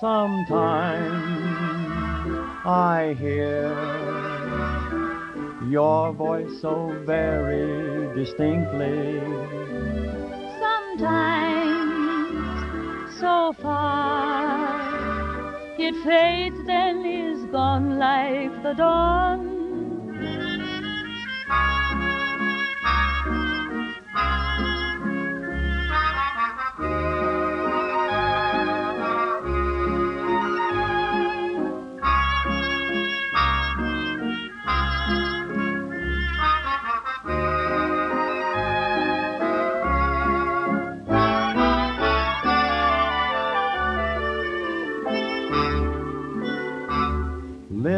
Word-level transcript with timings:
Sometimes 0.00 1.12
I 2.64 3.14
hear 3.18 3.68
your 5.68 6.14
voice 6.14 6.58
so 6.62 6.96
very 7.04 8.08
distinctly. 8.14 9.20
Sometimes 10.58 12.00
so 13.20 13.52
far 13.60 14.80
it 15.78 15.94
fades, 16.02 16.64
then 16.64 17.04
is 17.04 17.44
gone 17.52 17.98
like 17.98 18.62
the 18.62 18.72
dawn. 18.72 19.59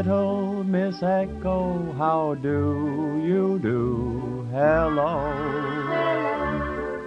Little 0.02 0.64
Miss 0.64 1.00
Echo, 1.00 1.92
how 1.96 2.34
do 2.34 3.22
you 3.24 3.60
do? 3.62 4.44
Hello, 4.50 5.30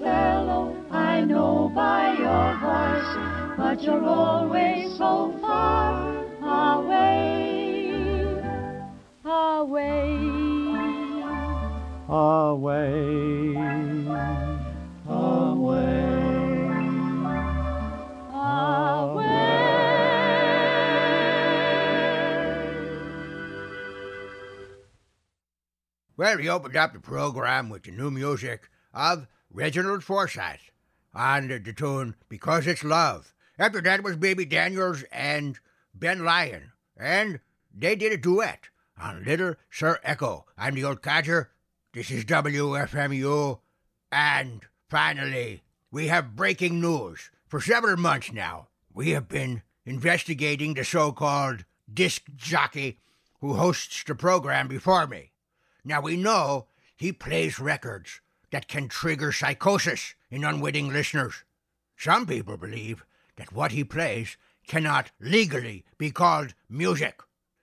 Fellow, 0.09 0.75
I 0.91 1.21
know 1.21 1.71
by 1.75 2.01
your 2.25 2.47
voice, 2.65 3.11
but 3.57 3.81
you're 3.83 4.03
always 4.03 4.97
so 4.97 5.11
far 5.41 6.25
away, 6.73 7.91
away, 9.25 10.09
Away, 12.11 13.53
away, 15.07 15.79
Well, 26.17 26.35
we 26.35 26.50
opened 26.50 26.75
up 26.75 26.94
the 26.94 27.00
program 27.00 27.69
with 27.69 27.83
the 27.83 27.91
new 27.91 28.12
music? 28.12 28.69
Of 28.94 29.27
Reginald 29.51 30.04
Forsyth 30.04 30.72
on 31.13 31.48
the, 31.48 31.57
the 31.57 31.74
tune 31.74 32.16
Because 32.30 32.68
It's 32.68 32.84
Love. 32.84 33.34
After 33.57 33.81
that 33.81 34.04
was 34.04 34.16
Bebe 34.16 34.46
Daniels 34.46 35.04
and 35.12 35.60
Ben 35.94 36.24
Lyon, 36.24 36.72
and 36.96 37.40
they 37.74 37.96
did 37.96 38.13
a 38.13 38.18
duet 38.18 38.69
on 38.98 39.24
Little 39.24 39.56
Sir 39.72 40.00
Echo. 40.04 40.46
I'm 40.57 40.75
the 40.75 40.84
old 40.84 41.01
codger. 41.01 41.50
This 41.94 42.12
is 42.12 42.25
WFMU. 42.25 43.60
And 44.12 44.62
finally, 44.88 45.63
we 45.92 46.07
have 46.07 46.36
breaking 46.36 46.80
news. 46.80 47.31
For 47.48 47.60
several 47.60 47.98
months 47.98 48.31
now, 48.31 48.68
we 48.94 49.12
have 49.12 49.28
been 49.28 49.63
investigating 49.84 50.75
the 50.75 50.86
so 50.86 51.12
called 51.12 51.66
disc 51.92 52.24
jockey 52.36 53.00
who 53.42 53.56
hosts 53.56 54.04
the 54.04 54.13
program 54.13 54.68
before 54.68 55.07
me. 55.07 55.31
Now 55.84 56.01
we 56.01 56.18
know 56.18 56.68
he 56.96 57.12
plays 57.12 57.60
records 57.60 58.22
that 58.51 58.68
can 58.68 58.88
trigger 58.88 59.31
psychosis 59.31 60.16
in 60.30 60.44
unwitting 60.44 60.90
listeners. 60.90 61.44
Some 61.98 62.25
people 62.25 62.57
believe 62.57 63.04
that 63.36 63.54
what 63.54 63.72
he 63.72 63.84
plays 63.84 64.38
cannot 64.68 65.12
legally 65.19 65.84
be 65.98 66.12
called 66.12 66.54
music. 66.69 67.22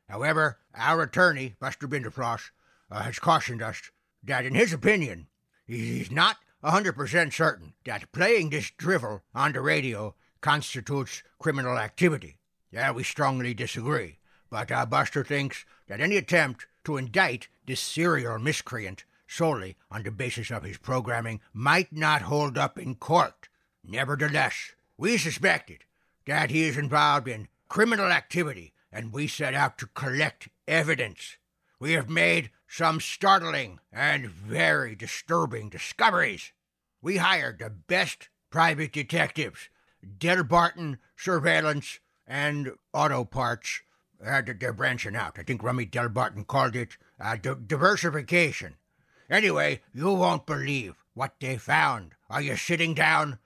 However, 0.09 0.59
our 0.75 1.03
attorney, 1.03 1.55
Buster 1.61 1.89
Binderfloss, 1.89 2.51
uh, 2.91 3.03
has 3.03 3.19
cautioned 3.19 3.63
us 3.63 3.91
that, 4.23 4.45
in 4.45 4.55
his 4.55 4.73
opinion, 4.73 5.27
he's 5.67 6.11
not 6.11 6.37
100% 6.63 7.33
certain 7.33 7.75
that 7.85 8.13
playing 8.13 8.51
this 8.51 8.71
drivel 8.77 9.23
on 9.35 9.53
the 9.53 9.61
radio 9.61 10.15
constitutes 10.41 11.23
criminal 11.39 11.79
activity. 11.79 12.39
Yeah, 12.71 12.93
we 12.93 13.03
strongly 13.05 13.55
disagree. 13.55 14.19
But 14.51 14.71
uh, 14.71 14.87
Buster 14.87 15.25
thinks 15.25 15.65
that 15.89 16.01
any 16.01 16.17
attempt 16.17 16.67
to 16.85 16.97
indict 16.97 17.49
this 17.67 17.81
serial 17.81 18.39
miscreant 18.39 19.05
solely 19.27 19.77
on 19.91 20.03
the 20.03 20.11
basis 20.11 20.51
of 20.51 20.63
his 20.63 20.79
programming 20.79 21.41
might 21.53 21.93
not 21.93 22.23
hold 22.23 22.57
up 22.57 22.79
in 22.79 22.95
court. 22.95 23.49
Nevertheless, 23.85 24.73
we 24.97 25.19
suspected 25.19 25.85
that 26.27 26.51
he 26.51 26.65
is 26.65 26.77
involved 26.77 27.29
in 27.29 27.49
criminal 27.69 28.07
activity, 28.07 28.73
and 28.93 29.13
we 29.13 29.27
set 29.27 29.55
out 29.55 29.79
to 29.79 29.87
collect 29.87 30.49
evidence. 30.67 31.37
We 31.79 31.93
have 31.93 32.09
made 32.09 32.51
some 32.69 33.01
startling 33.01 33.81
and 33.93 34.27
very 34.29 34.95
disturbing 34.95 35.69
discoveries. 35.69 36.53
We 37.03 37.19
hired 37.19 37.59
the 37.59 37.71
best 37.71 38.29
private 38.51 38.93
detectives, 38.93 39.69
Delbarton 40.19 40.99
Surveillance 41.17 42.01
and 42.27 42.73
Auto 42.93 43.25
Parts. 43.25 43.83
Uh, 44.25 44.43
they're 44.59 44.73
branching 44.73 45.15
out. 45.15 45.39
I 45.39 45.43
think 45.43 45.63
Rummy 45.63 45.87
Delbarton 45.87 46.47
called 46.47 46.75
it 46.75 46.97
uh, 47.21 47.37
di- 47.37 47.55
diversification. 47.67 48.77
Anyway, 49.29 49.81
you 49.93 50.13
won't 50.13 50.47
believe 50.47 50.95
what 51.15 51.35
they 51.41 51.57
found. 51.57 52.15
Are 52.31 52.43
you 52.43 52.57
sitting 52.57 52.95
down? 52.95 53.39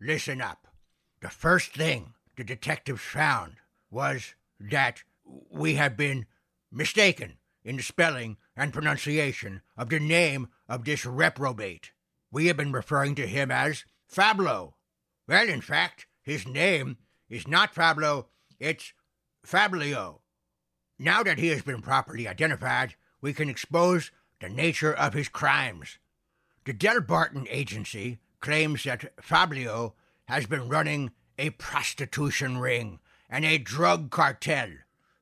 Listen 0.00 0.40
up. 0.40 0.66
The 1.20 1.28
first 1.28 1.74
thing 1.74 2.14
the 2.36 2.44
detectives 2.44 3.02
found 3.02 3.56
was 3.90 4.34
that 4.60 5.02
we 5.50 5.74
have 5.74 5.96
been 5.96 6.26
mistaken 6.70 7.38
in 7.64 7.76
the 7.76 7.82
spelling 7.82 8.36
and 8.56 8.72
pronunciation 8.72 9.62
of 9.76 9.90
the 9.90 10.00
name 10.00 10.48
of 10.68 10.84
this 10.84 11.04
reprobate. 11.04 11.92
We 12.30 12.46
have 12.46 12.56
been 12.56 12.72
referring 12.72 13.14
to 13.16 13.26
him 13.26 13.50
as 13.50 13.84
Fablo. 14.06 14.74
Well, 15.26 15.48
in 15.48 15.60
fact, 15.60 16.06
his 16.22 16.46
name 16.46 16.98
is 17.28 17.46
not 17.46 17.74
Fablo, 17.74 18.26
it's 18.58 18.92
Fablio. 19.46 20.20
Now 20.98 21.22
that 21.22 21.38
he 21.38 21.48
has 21.48 21.62
been 21.62 21.82
properly 21.82 22.26
identified, 22.26 22.96
we 23.20 23.32
can 23.32 23.48
expose 23.48 24.10
the 24.40 24.48
nature 24.48 24.92
of 24.92 25.14
his 25.14 25.28
crimes. 25.28 25.98
The 26.64 26.74
Delbarton 26.74 27.46
Agency 27.50 28.18
claims 28.40 28.84
that 28.84 29.16
Fablio 29.16 29.92
has 30.26 30.46
been 30.46 30.68
running 30.68 31.10
a 31.38 31.50
prostitution 31.50 32.58
ring 32.58 32.98
and 33.30 33.44
a 33.44 33.58
drug 33.58 34.10
cartel 34.10 34.68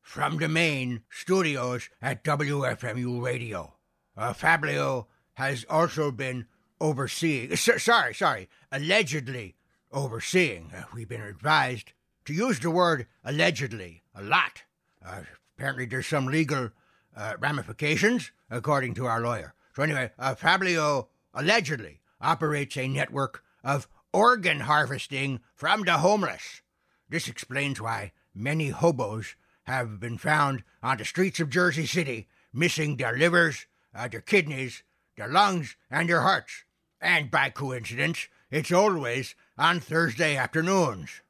from 0.03 0.39
the 0.39 0.49
main 0.49 1.03
studios 1.11 1.89
at 2.01 2.25
WFMU 2.25 3.23
Radio. 3.23 3.75
Uh, 4.17 4.33
Fablio 4.33 5.07
has 5.35 5.65
also 5.69 6.11
been 6.11 6.47
overseeing, 6.81 7.53
s- 7.53 7.83
sorry, 7.83 8.15
sorry, 8.15 8.49
allegedly 8.73 9.57
overseeing. 9.93 10.71
Uh, 10.77 10.85
we've 10.95 11.09
been 11.09 11.21
advised 11.23 11.93
to 12.25 12.33
use 12.33 12.61
the 12.61 12.71
word 12.71 13.07
allegedly 13.25 14.03
a 14.15 14.23
lot. 14.23 14.63
Uh, 15.05 15.21
apparently, 15.57 15.87
there's 15.87 16.07
some 16.07 16.27
legal 16.27 16.71
uh, 17.17 17.35
ramifications, 17.39 18.31
according 18.51 18.95
to 18.95 19.07
our 19.07 19.21
lawyer. 19.21 19.55
So, 19.75 19.83
anyway, 19.83 20.11
uh, 20.19 20.35
Fablio 20.35 21.09
allegedly 21.35 22.01
operates 22.21 22.77
a 22.77 22.89
network 22.89 23.43
of 23.65 23.89
organ 24.13 24.61
harvesting 24.61 25.41
from 25.55 25.83
the 25.83 25.99
homeless. 25.99 26.63
This 27.09 27.29
explains 27.29 27.81
why 27.81 28.13
many 28.35 28.69
hobos 28.69 29.35
have 29.65 29.99
been 29.99 30.19
found 30.19 30.63
on 30.83 30.99
the 30.99 31.05
streets 31.05 31.41
of 31.41 31.51
Jersey 31.51 31.87
City 31.87 32.29
missing 32.53 32.97
their 32.97 33.17
livers, 33.17 33.67
uh, 33.95 34.09
their 34.09 34.21
kidneys, 34.21 34.83
their 35.17 35.29
lungs, 35.29 35.77
and 35.91 36.09
their 36.09 36.23
hearts. 36.23 36.65
And 37.01 37.31
by 37.31 37.51
coincidence, 37.51 38.29
it's 38.51 38.73
always 38.73 39.35
on 39.59 39.81
Thursday 39.81 40.37
afternoons. 40.37 41.23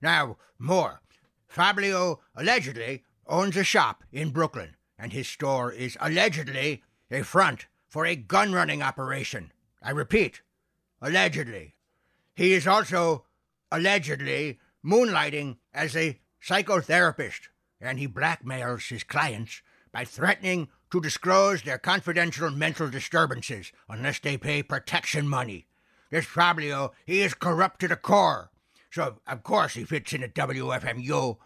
Now, 0.00 0.36
more. 0.58 1.02
Fablio 1.52 2.18
allegedly 2.34 3.04
owns 3.26 3.56
a 3.56 3.64
shop 3.64 4.04
in 4.12 4.30
Brooklyn, 4.30 4.75
and 4.98 5.12
his 5.12 5.28
store 5.28 5.72
is 5.72 5.96
allegedly 6.00 6.82
a 7.10 7.22
front 7.22 7.66
for 7.88 8.06
a 8.06 8.16
gun 8.16 8.52
running 8.52 8.82
operation. 8.82 9.52
I 9.82 9.90
repeat, 9.90 10.42
allegedly. 11.00 11.74
He 12.34 12.52
is 12.52 12.66
also 12.66 13.24
allegedly 13.70 14.58
moonlighting 14.84 15.56
as 15.72 15.96
a 15.96 16.18
psychotherapist, 16.42 17.48
and 17.80 17.98
he 17.98 18.08
blackmails 18.08 18.88
his 18.88 19.04
clients 19.04 19.62
by 19.92 20.04
threatening 20.04 20.68
to 20.90 21.00
disclose 21.00 21.62
their 21.62 21.78
confidential 21.78 22.50
mental 22.50 22.88
disturbances 22.88 23.72
unless 23.88 24.18
they 24.20 24.36
pay 24.36 24.62
protection 24.62 25.28
money. 25.28 25.66
This 26.10 26.26
Fabio, 26.26 26.92
he 27.04 27.22
is 27.22 27.34
corrupt 27.34 27.80
to 27.80 27.88
the 27.88 27.96
core. 27.96 28.50
So, 28.90 29.18
of 29.26 29.42
course, 29.42 29.74
he 29.74 29.84
fits 29.84 30.12
in 30.12 30.22
at 30.22 30.34
WFMU. 30.34 31.36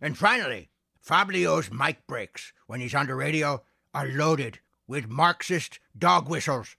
And 0.00 0.18
finally, 0.18 0.68
Fabio's 1.02 1.68
mic 1.68 2.06
breaks 2.06 2.52
when 2.68 2.80
he's 2.80 2.94
on 2.94 3.08
the 3.08 3.14
radio 3.16 3.64
are 3.92 4.06
loaded 4.06 4.60
with 4.86 5.08
Marxist 5.08 5.80
dog 5.98 6.28
whistles. 6.28 6.76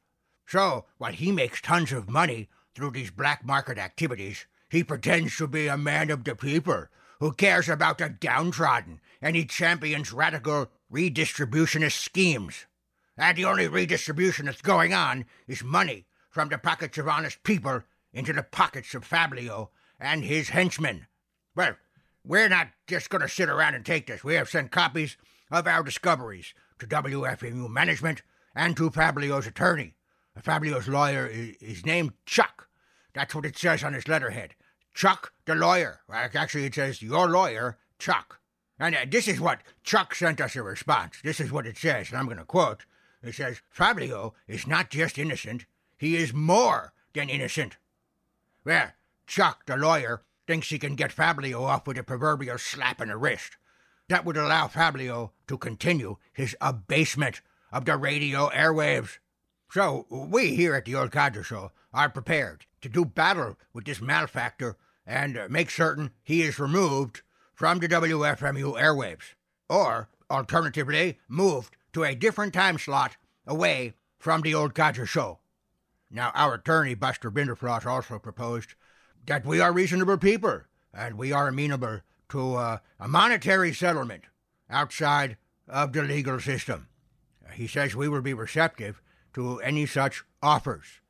So, 0.48 0.86
while 0.98 1.12
he 1.12 1.30
makes 1.34 1.60
tons 1.60 1.92
of 1.92 2.10
money 2.10 2.48
through 2.74 2.92
these 2.92 3.12
black 3.12 3.46
market 3.46 3.78
activities, 3.78 4.46
he 4.70 4.82
pretends 4.82 5.36
to 5.38 5.48
be 5.48 5.68
a 5.68 5.76
man 5.76 6.10
of 6.10 6.24
the 6.24 6.38
people 6.38 6.86
who 7.20 7.34
cares 7.34 7.68
about 7.68 7.98
the 7.98 8.08
downtrodden 8.08 9.02
and 9.22 9.36
he 9.36 9.44
champions 9.44 10.14
radical 10.14 10.72
redistributionist 10.90 12.02
schemes. 12.02 12.66
And 13.18 13.38
the 13.38 13.44
only 13.44 13.68
redistribution 13.68 14.46
that's 14.46 14.62
going 14.62 14.94
on 14.94 15.26
is 15.48 15.66
money 15.66 16.06
from 16.30 16.48
the 16.48 16.58
pockets 16.58 16.98
of 16.98 17.10
honest 17.10 17.44
people 17.44 17.84
into 18.14 18.32
the 18.32 18.44
pockets 18.44 18.96
of 18.96 19.04
Fabio 19.04 19.72
and 20.00 20.24
his 20.24 20.50
henchmen. 20.50 21.08
Well, 21.56 21.76
we're 22.26 22.50
not 22.50 22.70
just 22.88 23.10
going 23.10 23.22
to 23.22 23.30
sit 23.30 23.50
around 23.50 23.76
and 23.76 23.86
take 23.86 24.08
this. 24.08 24.24
We 24.24 24.36
have 24.36 24.50
sent 24.50 24.72
copies 24.72 25.18
of 25.52 25.68
our 25.68 25.84
discoveries 25.84 26.54
to 26.80 26.88
WFMU 26.88 27.70
management 27.70 28.22
and 28.56 28.76
to 28.78 28.90
Fabio's 28.90 29.48
attorney. 29.48 29.96
Fabio's 30.42 30.88
lawyer 30.88 31.28
is, 31.28 31.86
named 31.86 32.14
Chuck. 32.26 32.68
That's 33.14 33.36
what 33.36 33.46
it 33.46 33.58
says 33.58 33.84
on 33.84 33.94
his 33.94 34.08
letterhead. 34.08 34.56
Chuck 34.94 35.34
the 35.46 35.56
lawyer. 35.56 36.02
Actually, 36.12 36.66
it 36.66 36.76
says 36.76 37.02
your 37.02 37.30
lawyer, 37.30 37.78
Chuck. 38.00 38.40
And 38.80 38.96
uh, 38.96 39.06
this 39.08 39.28
is 39.28 39.40
what 39.40 39.62
Chuck 39.84 40.16
sent 40.16 40.42
us 40.42 40.56
a 40.56 40.64
response. 40.64 41.18
This 41.24 41.40
is 41.40 41.52
what 41.52 41.68
it 41.68 41.78
says, 41.78 42.10
and 42.10 42.18
I'm 42.18 42.26
going 42.26 42.38
to 42.38 42.46
quote. 42.46 42.86
It 43.22 43.36
says, 43.36 43.62
Fabio 43.70 44.34
is 44.48 44.68
not 44.68 44.90
just 44.90 45.18
innocent, 45.18 45.66
he 45.98 46.18
is 46.18 46.34
more 46.34 46.94
than 47.14 47.30
innocent. 47.30 47.78
Well, 48.66 48.92
Chuck, 49.28 49.66
the 49.66 49.78
lawyer, 49.78 50.24
thinks 50.54 50.70
he 50.70 50.78
can 50.78 50.94
get 50.94 51.12
Fabio 51.12 51.64
off 51.64 51.88
with 51.88 51.98
a 51.98 52.04
proverbial 52.04 52.60
slap 52.60 53.02
in 53.02 53.08
the 53.08 53.18
wrist. 53.18 53.58
That 54.08 54.24
would 54.24 54.38
allow 54.38 54.68
Fabio 54.68 55.32
to 55.48 55.58
continue 55.58 56.18
his 56.32 56.56
abasement 56.62 57.42
of 57.72 57.86
the 57.86 57.98
radio 57.98 58.50
airwaves. 58.50 59.18
So, 59.72 60.06
we 60.12 60.54
here 60.54 60.76
at 60.76 60.86
the 60.86 60.94
Old 60.94 61.12
Codger 61.12 61.42
Show 61.42 61.72
are 61.92 62.08
prepared 62.08 62.68
to 62.82 62.90
do 62.90 63.04
battle 63.04 63.58
with 63.74 63.86
this 63.86 64.00
malefactor 64.00 64.78
and 65.08 65.40
make 65.50 65.72
certain 65.72 66.12
he 66.22 66.44
is 66.44 66.60
removed 66.60 67.24
from 67.56 67.80
the 67.80 67.88
WFMU 67.88 68.80
airwaves, 68.80 69.34
or 69.68 70.08
alternatively, 70.30 71.18
moved 71.28 71.76
to 71.94 72.04
a 72.04 72.14
different 72.14 72.54
time 72.54 72.78
slot 72.78 73.18
away 73.48 73.96
from 74.20 74.42
the 74.42 74.54
Old 74.54 74.76
Codger 74.76 75.08
Show. 75.08 75.40
Now, 76.12 76.32
our 76.36 76.54
attorney, 76.54 76.94
Buster 76.94 77.32
Binderfloss, 77.32 77.88
also 77.88 78.20
proposed 78.20 78.76
that 79.26 79.46
we 79.46 79.60
are 79.60 79.72
reasonable 79.72 80.18
people 80.18 80.62
and 80.94 81.18
we 81.18 81.32
are 81.32 81.48
amenable 81.48 82.02
to 82.30 82.56
uh, 82.56 82.78
a 83.00 83.08
monetary 83.08 83.74
settlement 83.74 84.24
outside 84.70 85.38
of 85.68 85.94
the 85.94 86.04
legal 86.04 86.40
system. 86.40 86.88
He 87.54 87.68
says 87.68 87.96
we 87.96 88.10
will 88.10 88.22
be 88.22 88.34
receptive 88.34 89.02
to 89.34 89.60
any 89.60 89.86
such 89.86 90.24
offers. 90.42 91.02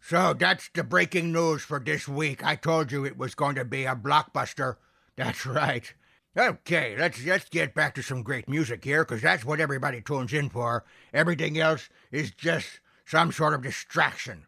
So 0.00 0.34
that's 0.34 0.68
the 0.74 0.84
breaking 0.84 1.32
news 1.32 1.62
for 1.62 1.80
this 1.80 2.06
week. 2.06 2.44
I 2.44 2.56
told 2.56 2.92
you 2.92 3.04
it 3.04 3.16
was 3.16 3.34
going 3.34 3.54
to 3.54 3.64
be 3.64 3.84
a 3.84 3.96
blockbuster. 3.96 4.76
That's 5.16 5.46
right. 5.46 5.94
Okay, 6.36 6.96
let's 6.98 7.24
let's 7.24 7.48
get 7.48 7.74
back 7.74 7.94
to 7.94 8.02
some 8.02 8.24
great 8.24 8.48
music 8.48 8.82
here, 8.82 9.04
because 9.04 9.22
that's 9.22 9.44
what 9.44 9.60
everybody 9.60 10.00
tunes 10.00 10.32
in 10.32 10.48
for. 10.48 10.84
Everything 11.12 11.56
else 11.56 11.88
is 12.10 12.32
just 12.32 12.80
some 13.06 13.30
sort 13.30 13.54
of 13.54 13.62
distraction. 13.62 14.46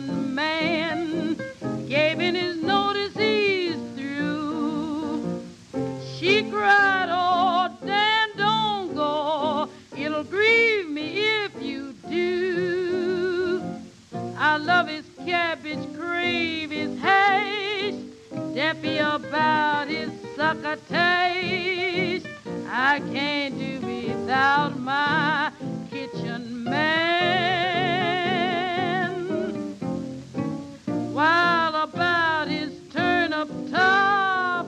Kitchen 0.00 0.34
man, 0.34 1.36
gave 1.88 2.20
in 2.20 2.34
his 2.34 2.56
notice 2.56 3.14
he's 3.16 3.76
through. 3.96 5.42
She 6.16 6.50
cried, 6.50 7.08
Oh, 7.10 7.76
Dan, 7.84 8.28
don't 8.36 8.94
go. 8.94 9.68
It'll 9.96 10.24
grieve 10.24 10.88
me 10.88 11.44
if 11.44 11.62
you 11.62 11.94
do. 12.08 13.62
I 14.36 14.56
love 14.56 14.88
his 14.88 15.04
cabbage, 15.24 15.86
crave 15.94 16.70
his 16.70 16.98
hash, 17.00 17.94
deppy 18.54 18.98
about 19.00 19.88
his 19.88 20.10
sucker 20.34 20.76
taste. 20.88 22.26
I 22.68 23.00
can't 23.12 23.58
do 23.58 23.80
without 23.86 24.78
my 24.78 25.50
kitchen 25.90 26.64
man. 26.64 28.29
While 31.20 31.74
about 31.74 32.48
his 32.48 32.72
turnip 32.94 33.50
top, 33.70 34.66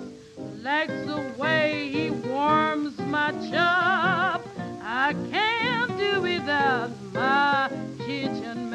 likes 0.61 0.93
the 1.07 1.33
way 1.39 1.89
he 1.91 2.11
warms 2.11 2.99
my 2.99 3.33
chop. 3.51 4.47
I 4.83 5.15
can't 5.31 5.97
do 5.97 6.21
without 6.21 6.91
my 7.15 7.71
kitchen 8.01 8.72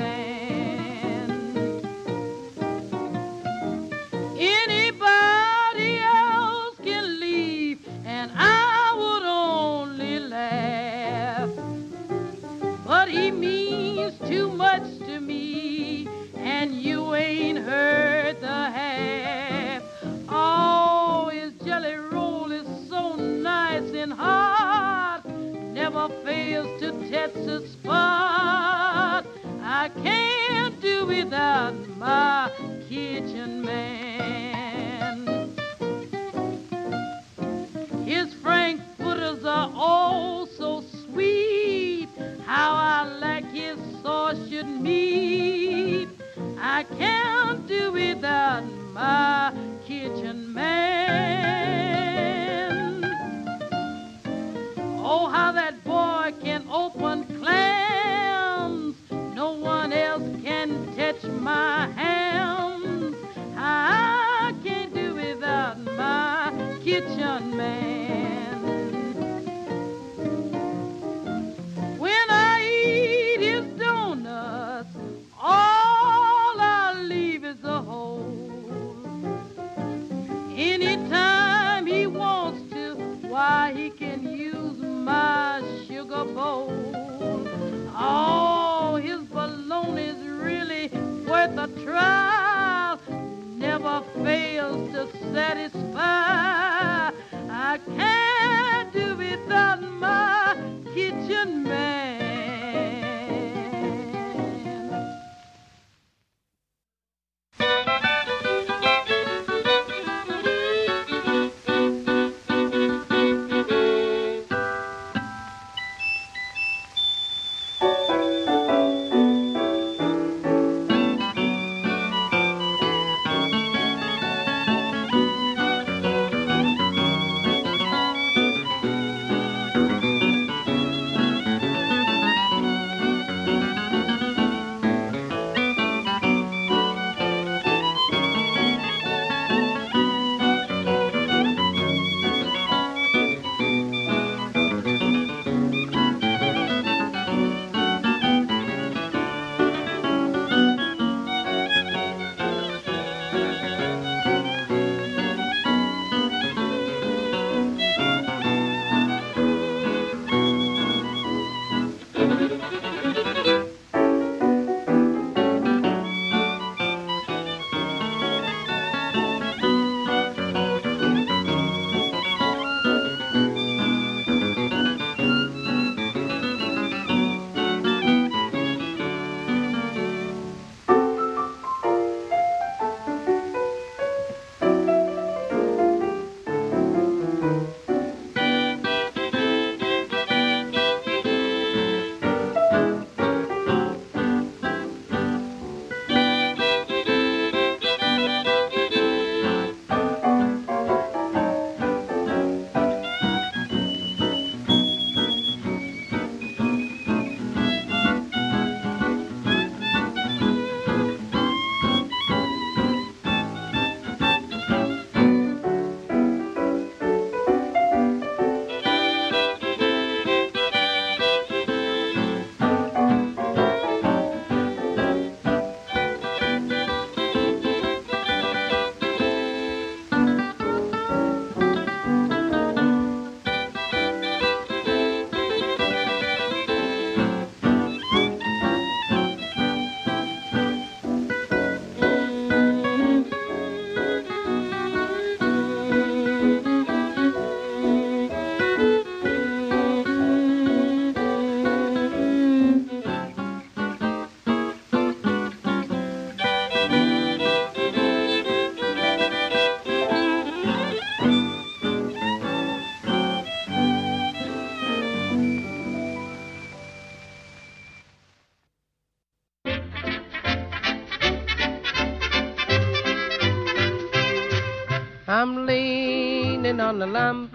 on 276.98 277.12
the 277.12 277.20
lamp. 277.20 277.54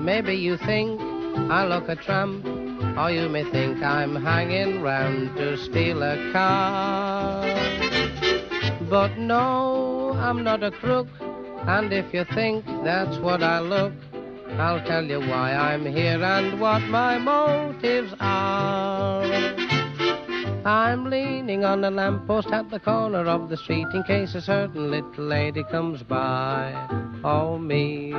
Maybe 0.00 0.34
you 0.36 0.56
think 0.56 1.00
I 1.50 1.66
look 1.66 1.88
a 1.88 1.96
tramp, 1.96 2.46
or 2.96 3.10
you 3.10 3.28
may 3.28 3.42
think 3.50 3.82
I'm 3.82 4.14
hanging 4.14 4.82
round 4.82 5.36
to 5.36 5.56
steal 5.56 6.00
a 6.02 6.30
car. 6.32 7.42
But 8.88 9.18
no, 9.18 10.12
I'm 10.16 10.44
not 10.44 10.62
a 10.62 10.70
crook, 10.70 11.08
and 11.66 11.92
if 11.92 12.14
you 12.14 12.24
think 12.34 12.64
that's 12.84 13.18
what 13.18 13.42
I 13.42 13.58
look, 13.58 13.94
I'll 14.58 14.84
tell 14.86 15.04
you 15.04 15.18
why 15.18 15.52
I'm 15.54 15.84
here 15.84 16.22
and 16.22 16.60
what 16.60 16.82
my 16.82 17.18
motives 17.18 18.14
are. 18.20 19.24
I'm 20.64 21.10
leaning 21.10 21.64
on 21.64 21.84
a 21.84 21.90
lamppost 21.90 22.48
at 22.52 22.70
the 22.70 22.78
corner 22.78 23.26
of 23.26 23.48
the 23.48 23.56
street 23.56 23.88
in 23.92 24.04
case 24.04 24.34
a 24.34 24.40
certain 24.40 24.90
little 24.90 25.24
lady 25.24 25.64
comes 25.64 26.02
by. 26.04 26.72
Oh 27.24 27.58
me, 27.58 28.14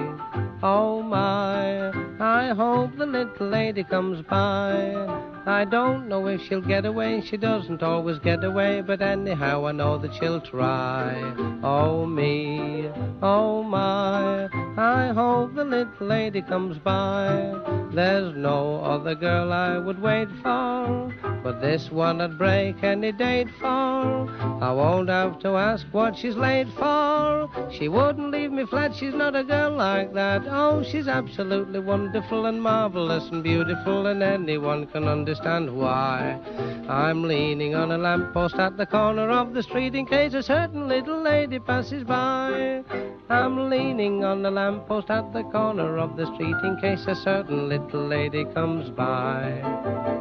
oh 0.65 1.04
my, 1.04 1.91
I 2.19 2.54
hope 2.56 2.97
the 2.97 3.06
little 3.06 3.47
lady 3.47 3.84
comes 3.84 4.23
by. 4.23 5.35
I 5.47 5.63
don't 5.63 6.10
know 6.10 6.25
if 6.25 6.41
she'll 6.41 6.60
get 6.60 6.86
away, 6.88 7.21
she 7.21 7.38
doesn't 7.38 7.84
always 7.84 8.17
get 8.17 8.43
away, 8.43 8.81
but 8.81 8.99
anyhow 8.99 9.67
I 9.67 9.73
know 9.73 9.95
that 9.99 10.15
she'll 10.15 10.41
try. 10.41 11.21
Oh 11.62 12.08
me, 12.08 12.89
oh 13.21 13.62
my, 13.62 14.47
I 14.75 15.13
hope 15.13 15.53
the 15.53 15.63
little 15.63 16.08
lady 16.08 16.41
comes 16.41 16.79
by. 16.79 17.53
There's 17.93 18.36
no 18.36 18.84
other 18.84 19.13
girl 19.13 19.53
I 19.53 19.77
would 19.77 20.01
wait 20.01 20.29
for, 20.41 21.13
but 21.43 21.62
this 21.62 21.91
one 21.91 22.21
I'd 22.21 22.39
break 22.39 22.84
any 22.84 23.12
date 23.12 23.49
for. 23.60 24.27
I 24.62 24.71
won't 24.71 25.10
have 25.10 25.38
to 25.41 25.49
ask 25.49 25.86
what 25.91 26.17
she's 26.17 26.36
late 26.36 26.67
for. 26.75 27.51
She 27.71 27.88
wouldn't 27.88 28.31
leave 28.31 28.51
me 28.51 28.65
flat, 28.65 28.95
she's 28.95 29.13
not 29.13 29.36
a 29.36 29.43
girl 29.43 29.75
like 29.75 30.12
that. 30.15 30.41
Oh, 30.47 30.81
she's 30.81 31.08
absolutely 31.08 31.79
wonderful 31.79 32.47
and 32.47 32.62
marvelous 32.62 33.29
and 33.29 33.43
beautiful, 33.43 34.08
and 34.08 34.23
anyone 34.23 34.88
can 34.88 35.08
understand 35.08 35.35
why. 35.43 36.39
I'm 36.88 37.24
leaning 37.24 37.76
on 37.76 37.91
a 37.91 37.98
lamppost 37.98 38.56
at 38.56 38.78
the 38.78 38.86
corner 38.86 39.30
of 39.30 39.54
the 39.54 39.63
street 39.63 39.95
in 39.95 40.06
case 40.06 40.34
a 40.34 40.43
certain 40.43 40.88
little 40.88 41.21
lady 41.21 41.60
passes 41.60 42.04
by. 42.04 42.84
I'm 43.30 43.69
leaning 43.69 44.24
on 44.24 44.43
the 44.43 44.52
lamppost 44.52 45.10
at 45.10 45.34
the 45.34 45.43
corner 45.43 45.98
of 45.98 46.15
the 46.15 46.26
street 46.34 46.56
in 46.63 46.78
case 46.80 47.06
a 47.08 47.15
certain 47.15 47.69
little 47.69 48.06
lady 48.06 48.45
comes 48.45 48.89
by. 48.91 49.62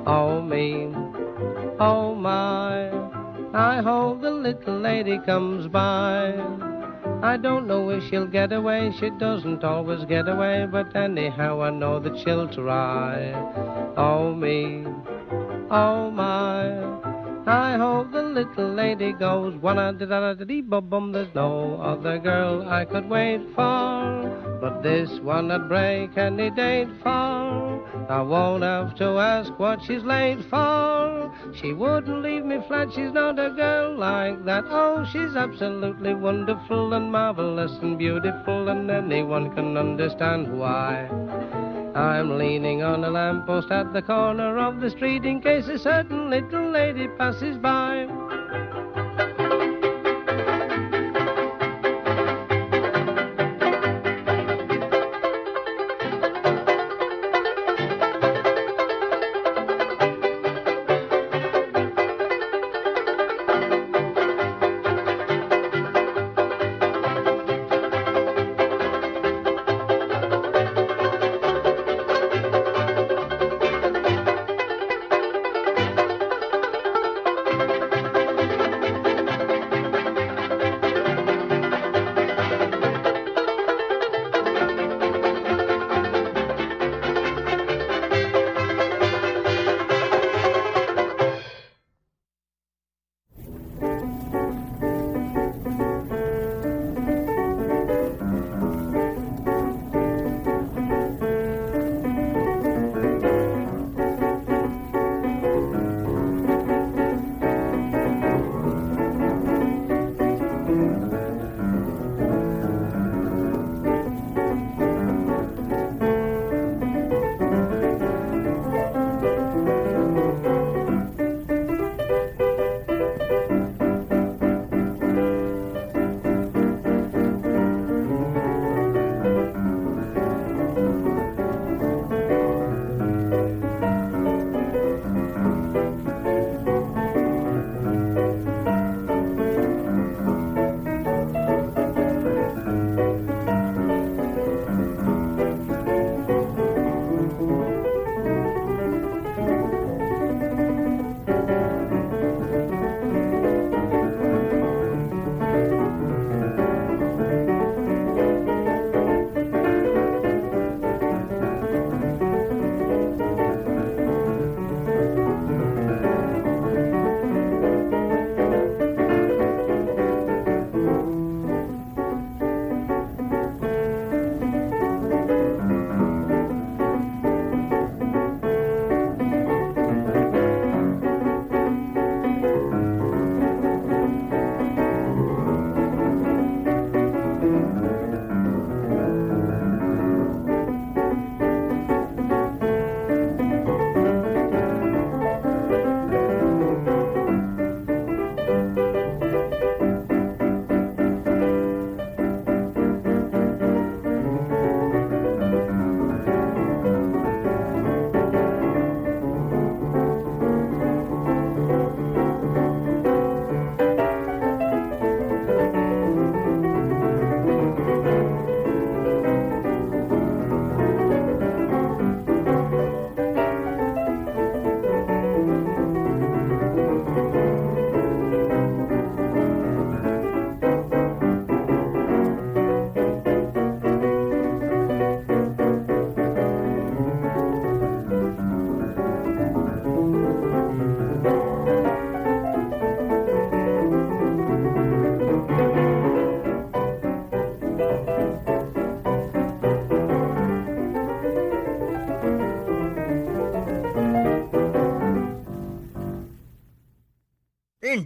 Oh 0.06 0.40
me, 0.40 0.90
oh 1.78 2.14
my, 2.14 2.88
I 3.52 3.82
hope 3.82 4.22
the 4.22 4.30
little 4.30 4.78
lady 4.78 5.18
comes 5.18 5.68
by. 5.68 6.73
I 7.24 7.38
don't 7.38 7.66
know 7.66 7.88
if 7.88 8.04
she'll 8.04 8.26
get 8.26 8.52
away, 8.52 8.92
she 9.00 9.08
doesn't 9.08 9.64
always 9.64 10.04
get 10.04 10.28
away, 10.28 10.68
but 10.70 10.94
anyhow 10.94 11.62
I 11.62 11.70
know 11.70 11.98
that 11.98 12.18
she'll 12.18 12.48
try. 12.48 13.32
Oh 13.96 14.34
me, 14.34 14.84
oh 15.70 16.10
my. 16.10 16.68
I 17.46 17.78
hope 17.78 18.12
the 18.12 18.22
little 18.22 18.74
lady 18.74 19.14
goes 19.14 19.54
one 19.56 19.78
a 19.78 19.94
da 19.94 20.04
da 20.04 20.34
da 20.34 20.44
dee 20.44 20.60
bum 20.60 20.90
bum. 20.90 21.12
There's 21.12 21.34
no 21.34 21.80
other 21.80 22.18
girl 22.18 22.68
I 22.68 22.84
could 22.84 23.08
wait 23.08 23.40
for, 23.54 24.58
but 24.60 24.82
this 24.82 25.08
one 25.20 25.50
I'd 25.50 25.66
break 25.66 26.18
any 26.18 26.50
date 26.50 26.90
for. 27.02 27.08
I 28.10 28.20
won't 28.20 28.64
have 28.64 28.94
to 28.96 29.18
ask 29.18 29.50
what 29.58 29.82
she's 29.82 30.02
late 30.02 30.44
for. 30.50 31.33
She 31.60 31.72
wouldn't 31.72 32.22
leave 32.22 32.44
me 32.44 32.60
flat, 32.66 32.92
she's 32.92 33.12
not 33.12 33.38
a 33.38 33.50
girl 33.50 33.96
like 33.96 34.44
that. 34.44 34.64
Oh, 34.68 35.04
she's 35.04 35.36
absolutely 35.36 36.14
wonderful 36.14 36.94
and 36.94 37.12
marvelous 37.12 37.78
and 37.80 37.96
beautiful, 37.96 38.68
and 38.68 38.90
anyone 38.90 39.54
can 39.54 39.76
understand 39.76 40.58
why. 40.58 41.08
I'm 41.94 42.38
leaning 42.38 42.82
on 42.82 43.04
a 43.04 43.10
lamppost 43.10 43.70
at 43.70 43.92
the 43.92 44.02
corner 44.02 44.58
of 44.58 44.80
the 44.80 44.90
street 44.90 45.24
in 45.24 45.40
case 45.40 45.68
a 45.68 45.78
certain 45.78 46.28
little 46.28 46.70
lady 46.70 47.06
passes 47.06 47.56
by. 47.56 48.08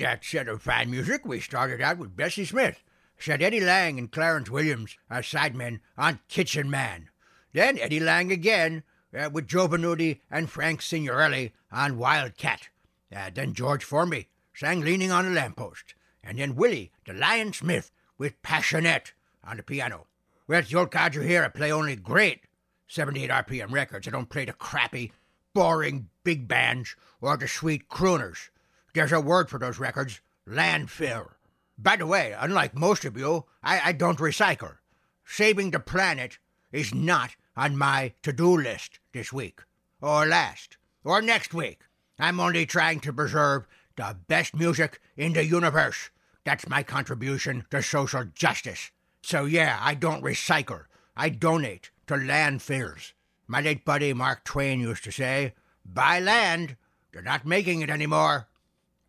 That 0.08 0.24
set 0.24 0.48
of 0.48 0.62
fine 0.62 0.90
music, 0.90 1.26
we 1.26 1.38
started 1.38 1.82
out 1.82 1.98
with 1.98 2.16
Bessie 2.16 2.46
Smith, 2.46 2.82
set 3.18 3.42
Eddie 3.42 3.60
Lang 3.60 3.98
and 3.98 4.10
Clarence 4.10 4.48
Williams 4.48 4.96
as 5.10 5.26
sidemen 5.26 5.80
on 5.98 6.20
Kitchen 6.28 6.70
Man. 6.70 7.10
Then 7.52 7.78
Eddie 7.78 8.00
Lang 8.00 8.32
again 8.32 8.84
uh, 9.14 9.28
with 9.30 9.46
Joe 9.46 9.68
Venuti 9.68 10.20
and 10.30 10.48
Frank 10.48 10.80
Signorelli 10.80 11.52
on 11.70 11.98
Wildcat. 11.98 12.70
Uh, 13.14 13.28
then 13.34 13.52
George 13.52 13.84
Formby 13.84 14.28
sang 14.54 14.80
Leaning 14.80 15.12
on 15.12 15.26
a 15.26 15.30
Lamppost. 15.30 15.94
And 16.24 16.38
then 16.38 16.56
Willie, 16.56 16.90
the 17.04 17.12
Lion 17.12 17.52
Smith, 17.52 17.90
with 18.16 18.40
Passionette 18.40 19.12
on 19.44 19.58
the 19.58 19.62
piano. 19.62 20.06
Well, 20.46 20.60
it's 20.60 20.70
the 20.70 20.78
old 20.78 20.90
codger 20.90 21.22
here. 21.22 21.44
I 21.44 21.48
play 21.48 21.70
only 21.70 21.96
great 21.96 22.44
78 22.86 23.28
RPM 23.28 23.72
records. 23.72 24.08
I 24.08 24.10
don't 24.10 24.30
play 24.30 24.46
the 24.46 24.54
crappy, 24.54 25.12
boring 25.52 26.08
big 26.24 26.48
bands 26.48 26.96
or 27.20 27.36
the 27.36 27.46
sweet 27.46 27.90
crooners. 27.90 28.48
There's 28.94 29.12
a 29.12 29.20
word 29.20 29.50
for 29.50 29.58
those 29.58 29.78
records 29.78 30.20
landfill. 30.48 31.28
By 31.76 31.96
the 31.96 32.06
way, 32.06 32.34
unlike 32.38 32.74
most 32.74 33.04
of 33.04 33.16
you, 33.16 33.44
I, 33.62 33.80
I 33.86 33.92
don't 33.92 34.18
recycle. 34.18 34.76
Saving 35.24 35.70
the 35.70 35.78
planet 35.78 36.38
is 36.72 36.94
not 36.94 37.36
on 37.56 37.76
my 37.76 38.14
to 38.22 38.32
do 38.32 38.56
list 38.56 38.98
this 39.12 39.32
week, 39.32 39.60
or 40.00 40.26
last, 40.26 40.76
or 41.04 41.20
next 41.20 41.54
week. 41.54 41.82
I'm 42.18 42.40
only 42.40 42.66
trying 42.66 43.00
to 43.00 43.12
preserve 43.12 43.66
the 43.96 44.16
best 44.26 44.54
music 44.54 45.00
in 45.16 45.34
the 45.34 45.44
universe. 45.44 46.10
That's 46.44 46.68
my 46.68 46.82
contribution 46.82 47.66
to 47.70 47.82
social 47.82 48.24
justice. 48.34 48.90
So, 49.22 49.44
yeah, 49.44 49.78
I 49.80 49.94
don't 49.94 50.24
recycle, 50.24 50.84
I 51.16 51.28
donate 51.28 51.90
to 52.06 52.14
landfills. 52.14 53.12
My 53.46 53.60
late 53.60 53.84
buddy 53.84 54.12
Mark 54.12 54.44
Twain 54.44 54.80
used 54.80 55.04
to 55.04 55.12
say, 55.12 55.54
Buy 55.84 56.20
land, 56.20 56.76
they're 57.12 57.22
not 57.22 57.46
making 57.46 57.82
it 57.82 57.90
anymore. 57.90 58.48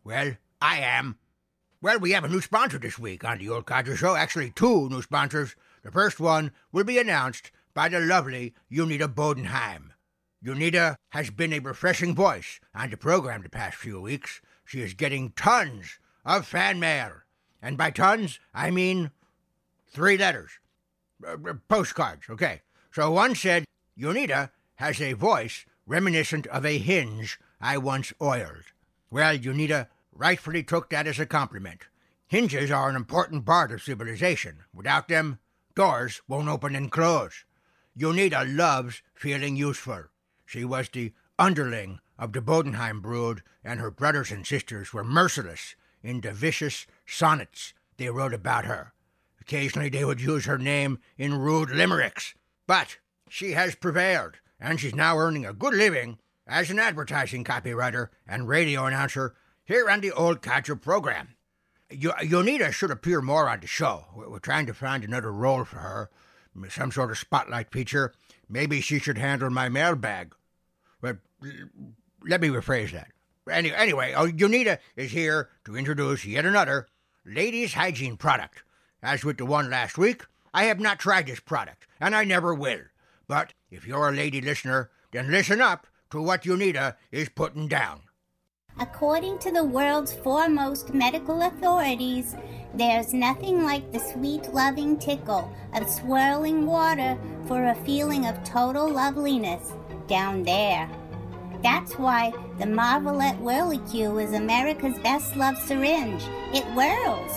Well, 0.03 0.37
I 0.61 0.79
am. 0.79 1.17
Well, 1.81 1.99
we 1.99 2.11
have 2.11 2.23
a 2.23 2.29
new 2.29 2.41
sponsor 2.41 2.77
this 2.77 2.97
week 2.97 3.23
on 3.23 3.37
the 3.37 3.49
Old 3.49 3.65
Codger 3.65 3.95
Show. 3.95 4.15
Actually, 4.15 4.51
two 4.51 4.89
new 4.89 5.01
sponsors. 5.01 5.55
The 5.83 5.91
first 5.91 6.19
one 6.19 6.51
will 6.71 6.83
be 6.83 6.97
announced 6.97 7.51
by 7.73 7.89
the 7.89 7.99
lovely 7.99 8.53
Unita 8.71 9.13
Bodenheim. 9.13 9.91
Unita 10.43 10.95
has 11.09 11.29
been 11.29 11.53
a 11.53 11.59
refreshing 11.59 12.15
voice 12.15 12.59
on 12.73 12.89
the 12.89 12.97
program 12.97 13.43
the 13.43 13.49
past 13.49 13.75
few 13.75 14.01
weeks. 14.01 14.41
She 14.65 14.81
is 14.81 14.93
getting 14.93 15.31
tons 15.31 15.99
of 16.25 16.45
fan 16.45 16.79
mail. 16.79 17.11
And 17.61 17.77
by 17.77 17.91
tons, 17.91 18.39
I 18.53 18.71
mean 18.71 19.11
three 19.87 20.17
letters. 20.17 20.51
Uh, 21.25 21.35
uh, 21.45 21.53
postcards, 21.67 22.29
okay. 22.29 22.61
So 22.91 23.11
one 23.11 23.35
said, 23.35 23.65
Unita 23.97 24.51
has 24.75 25.01
a 25.01 25.13
voice 25.13 25.65
reminiscent 25.85 26.47
of 26.47 26.65
a 26.65 26.77
hinge 26.77 27.39
I 27.59 27.77
once 27.77 28.13
oiled. 28.21 28.71
Well, 29.11 29.37
Unita 29.37 29.87
rightfully 30.13 30.63
took 30.63 30.89
that 30.89 31.07
as 31.07 31.19
a 31.19 31.25
compliment. 31.25 31.87
Hinges 32.27 32.69
are 32.69 32.89
an 32.89 32.95
important 32.95 33.45
part 33.45 33.71
of 33.71 33.81
civilization. 33.81 34.65
Without 34.73 35.07
them, 35.07 35.39
doors 35.75 36.21
won't 36.27 36.47
open 36.47 36.75
and 36.75 36.91
close. 36.91 37.45
Unita 37.97 38.45
loves 38.45 39.01
feeling 39.15 39.55
useful. 39.55 40.03
She 40.45 40.63
was 40.63 40.89
the 40.89 41.13
underling 41.39 41.99
of 42.19 42.33
the 42.33 42.41
Bodenheim 42.41 43.01
brood, 43.01 43.41
and 43.63 43.79
her 43.79 43.89
brothers 43.89 44.29
and 44.29 44.45
sisters 44.45 44.93
were 44.93 45.03
merciless 45.03 45.75
in 46.03 46.21
the 46.21 46.31
vicious 46.31 46.85
sonnets 47.07 47.73
they 47.97 48.09
wrote 48.09 48.33
about 48.33 48.65
her. 48.65 48.93
Occasionally 49.41 49.89
they 49.89 50.05
would 50.05 50.21
use 50.21 50.45
her 50.45 50.57
name 50.57 50.99
in 51.17 51.33
rude 51.33 51.71
limericks, 51.71 52.35
but 52.67 52.97
she 53.27 53.53
has 53.53 53.73
prevailed, 53.73 54.35
and 54.59 54.79
she's 54.79 54.95
now 54.95 55.17
earning 55.17 55.45
a 55.45 55.53
good 55.53 55.73
living 55.73 56.19
as 56.49 56.71
an 56.71 56.79
advertising 56.79 57.43
copywriter 57.43 58.09
and 58.27 58.47
radio 58.47 58.85
announcer 58.85 59.35
here 59.63 59.89
on 59.89 60.01
the 60.01 60.11
Old 60.11 60.41
Codger 60.41 60.75
program. 60.75 61.35
Unita 61.91 62.71
should 62.71 62.91
appear 62.91 63.21
more 63.21 63.47
on 63.49 63.59
the 63.59 63.67
show. 63.67 64.05
We're 64.15 64.39
trying 64.39 64.65
to 64.65 64.73
find 64.73 65.03
another 65.03 65.31
role 65.31 65.63
for 65.63 65.77
her, 65.77 66.09
some 66.69 66.91
sort 66.91 67.11
of 67.11 67.17
spotlight 67.17 67.71
feature. 67.71 68.13
Maybe 68.49 68.81
she 68.81 68.99
should 68.99 69.17
handle 69.17 69.49
my 69.49 69.69
mailbag. 69.69 70.35
But 71.01 71.17
let 72.27 72.41
me 72.41 72.49
rephrase 72.49 72.91
that. 72.91 73.11
Anyway, 73.49 73.75
oh, 73.75 73.81
anyway, 73.81 74.13
Unita 74.13 74.79
is 74.95 75.11
here 75.11 75.49
to 75.65 75.75
introduce 75.75 76.25
yet 76.25 76.45
another 76.45 76.87
ladies' 77.25 77.73
hygiene 77.73 78.17
product. 78.17 78.63
As 79.01 79.23
with 79.23 79.37
the 79.37 79.45
one 79.45 79.69
last 79.69 79.97
week, 79.97 80.25
I 80.53 80.65
have 80.65 80.79
not 80.79 80.99
tried 80.99 81.27
this 81.27 81.39
product, 81.39 81.87
and 81.99 82.15
I 82.15 82.23
never 82.23 82.53
will. 82.53 82.81
But 83.27 83.53
if 83.71 83.87
you're 83.87 84.09
a 84.09 84.11
lady 84.11 84.41
listener, 84.41 84.89
then 85.11 85.31
listen 85.31 85.61
up 85.61 85.87
to 86.11 86.21
what 86.21 86.43
Unita 86.43 86.77
uh, 86.77 86.91
is 87.11 87.29
putting 87.29 87.67
down. 87.67 88.01
According 88.79 89.39
to 89.39 89.51
the 89.51 89.63
world's 89.63 90.13
foremost 90.13 90.93
medical 90.93 91.41
authorities, 91.41 92.35
there's 92.73 93.13
nothing 93.13 93.63
like 93.63 93.91
the 93.91 93.99
sweet, 93.99 94.53
loving 94.53 94.97
tickle 94.97 95.53
of 95.73 95.89
swirling 95.89 96.65
water 96.65 97.17
for 97.45 97.65
a 97.65 97.75
feeling 97.83 98.25
of 98.25 98.43
total 98.43 98.89
loveliness 98.89 99.73
down 100.07 100.43
there. 100.43 100.89
That's 101.61 101.93
why 101.93 102.31
the 102.57 102.65
Marvelette 102.65 103.39
Whirlicue 103.39 104.23
is 104.23 104.33
America's 104.33 104.97
best 104.99 105.35
loved 105.35 105.57
syringe. 105.57 106.23
It 106.53 106.63
whirls. 106.73 107.33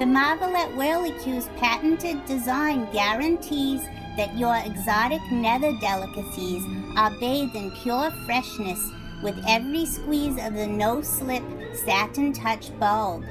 The 0.00 0.06
Marvelette 0.06 0.70
Whirlicue's 0.70 1.48
patented 1.56 2.24
design 2.24 2.90
guarantees 2.90 3.82
that 4.16 4.36
your 4.38 4.56
exotic 4.64 5.20
nether 5.30 5.72
delicacies 5.80 6.64
are 6.96 7.10
bathed 7.18 7.54
in 7.54 7.70
pure 7.70 8.10
freshness 8.26 8.90
with 9.22 9.42
every 9.46 9.86
squeeze 9.86 10.38
of 10.44 10.54
the 10.54 10.66
no 10.66 11.02
slip 11.02 11.42
satin 11.84 12.32
touch 12.32 12.76
bulb. 12.78 13.24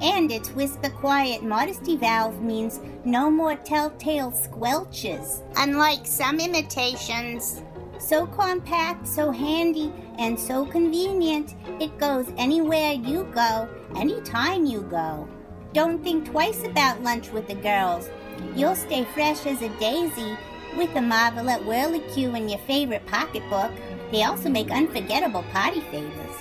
And 0.00 0.30
its 0.30 0.50
whisper 0.50 0.90
quiet 0.90 1.42
modesty 1.42 1.96
valve 1.96 2.40
means 2.40 2.80
no 3.04 3.30
more 3.30 3.56
telltale 3.56 4.30
squelches, 4.30 5.42
unlike 5.56 6.06
some 6.06 6.38
imitations. 6.38 7.62
So 7.98 8.26
compact, 8.26 9.08
so 9.08 9.32
handy, 9.32 9.92
and 10.18 10.38
so 10.38 10.64
convenient, 10.64 11.56
it 11.80 11.98
goes 11.98 12.32
anywhere 12.36 12.92
you 12.92 13.24
go, 13.34 13.68
anytime 13.96 14.66
you 14.66 14.82
go. 14.82 15.28
Don't 15.74 16.02
think 16.02 16.30
twice 16.30 16.62
about 16.64 17.02
lunch 17.02 17.30
with 17.30 17.48
the 17.48 17.54
girls. 17.56 18.08
You'll 18.54 18.76
stay 18.76 19.04
fresh 19.04 19.46
as 19.46 19.62
a 19.62 19.68
daisy 19.80 20.36
with 20.76 20.94
a 20.96 21.00
Marvelette 21.00 21.62
Whirlicue 21.62 22.36
in 22.36 22.48
your 22.48 22.58
favorite 22.60 23.06
pocketbook. 23.06 23.72
They 24.10 24.22
also 24.22 24.48
make 24.48 24.70
unforgettable 24.70 25.44
party 25.52 25.80
favors. 25.90 26.36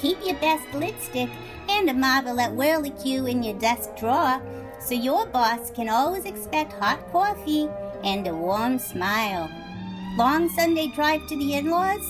Keep 0.00 0.24
your 0.24 0.36
best 0.36 0.72
lipstick 0.74 1.30
and 1.68 1.90
a 1.90 1.94
Marvelette 1.94 2.52
Whirlicue 2.52 3.30
in 3.30 3.42
your 3.42 3.58
desk 3.58 3.96
drawer 3.96 4.40
so 4.80 4.94
your 4.94 5.26
boss 5.26 5.70
can 5.70 5.88
always 5.88 6.24
expect 6.24 6.72
hot 6.72 7.10
coffee 7.12 7.68
and 8.02 8.26
a 8.26 8.34
warm 8.34 8.78
smile. 8.78 9.50
Long 10.16 10.48
Sunday 10.50 10.88
drive 10.88 11.26
to 11.28 11.36
the 11.36 11.54
in-laws? 11.54 12.00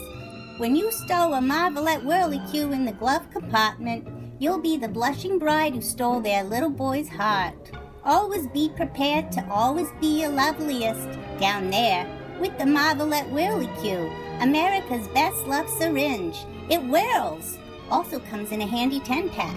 When 0.58 0.76
you 0.76 0.92
stow 0.92 1.32
a 1.32 1.40
Marvelette 1.40 2.02
Whirlicue 2.02 2.72
in 2.72 2.84
the 2.84 2.92
glove 2.92 3.28
compartment, 3.30 4.06
you'll 4.38 4.60
be 4.60 4.76
the 4.76 4.88
blushing 4.88 5.38
bride 5.38 5.74
who 5.74 5.82
stole 5.82 6.20
their 6.20 6.44
little 6.44 6.70
boy's 6.70 7.08
heart. 7.08 7.70
Always 8.04 8.46
be 8.46 8.70
prepared 8.70 9.30
to 9.32 9.46
always 9.50 9.88
be 10.00 10.22
your 10.22 10.30
loveliest 10.30 11.06
down 11.38 11.68
there 11.68 12.06
with 12.40 12.56
the 12.56 12.64
marvel 12.64 13.06
Marvelette 13.06 13.30
Whirlicue, 13.30 14.10
America's 14.40 15.06
best 15.08 15.46
loved 15.46 15.68
syringe. 15.68 16.38
It 16.70 16.80
whirls. 16.80 17.58
Also 17.90 18.18
comes 18.20 18.52
in 18.52 18.62
a 18.62 18.66
handy 18.66 19.00
10 19.00 19.28
pack. 19.30 19.54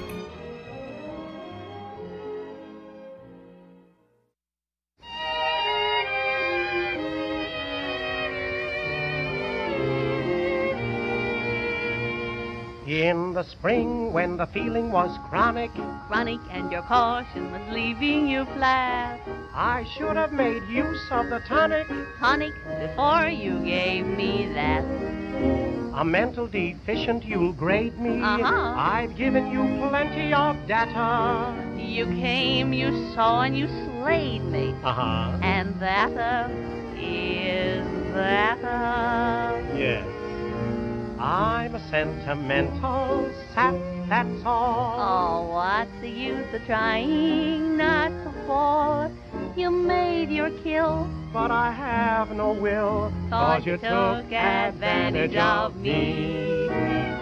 In 12.93 13.33
the 13.33 13.41
spring, 13.41 14.13
when 14.13 14.37
the 14.37 14.45
feeling 14.45 14.91
was 14.91 15.17
chronic, 15.27 15.71
Chronic 16.07 16.39
and 16.51 16.71
your 16.71 16.83
caution 16.83 17.51
was 17.51 17.73
leaving 17.73 18.27
you 18.27 18.45
flat. 18.53 19.19
I 19.51 19.83
should 19.97 20.15
have 20.15 20.31
made 20.31 20.61
use 20.69 21.01
of 21.09 21.27
the 21.31 21.39
tonic. 21.47 21.87
Tonic 22.19 22.53
before 22.79 23.29
you 23.29 23.57
gave 23.65 24.05
me 24.05 24.47
that. 24.53 24.83
A 25.95 26.05
mental 26.05 26.45
deficient, 26.45 27.25
you'll 27.25 27.53
grade 27.53 27.97
me. 27.97 28.21
Uh-huh. 28.21 28.75
I've 28.77 29.17
given 29.17 29.51
you 29.51 29.63
plenty 29.89 30.31
of 30.31 30.55
data. 30.67 31.51
You 31.75 32.05
came, 32.05 32.73
you 32.73 32.91
saw, 33.15 33.41
and 33.41 33.57
you 33.57 33.65
slayed 33.65 34.43
me. 34.43 34.75
Uh 34.83 34.93
huh. 34.93 35.39
And 35.41 35.79
that 35.79 36.15
uh, 36.15 36.47
is 36.95 37.83
that 38.13 38.62
sentimental 41.93 43.31
sap, 43.53 43.75
that's 44.09 44.43
all. 44.43 44.95
Oh, 44.97 45.53
what's 45.53 45.91
the 46.01 46.09
use 46.09 46.51
of 46.51 46.65
trying 46.65 47.77
not 47.77 48.09
to 48.09 48.33
fall? 48.47 49.11
You 49.55 49.69
made 49.69 50.31
your 50.31 50.49
kill. 50.63 51.07
But 51.31 51.51
I 51.51 51.71
have 51.71 52.31
no 52.31 52.51
will, 52.53 53.13
Cause 53.29 53.63
you 53.67 53.77
took 53.77 54.31
advantage 54.31 55.35
of 55.35 55.75
me. 55.75 56.67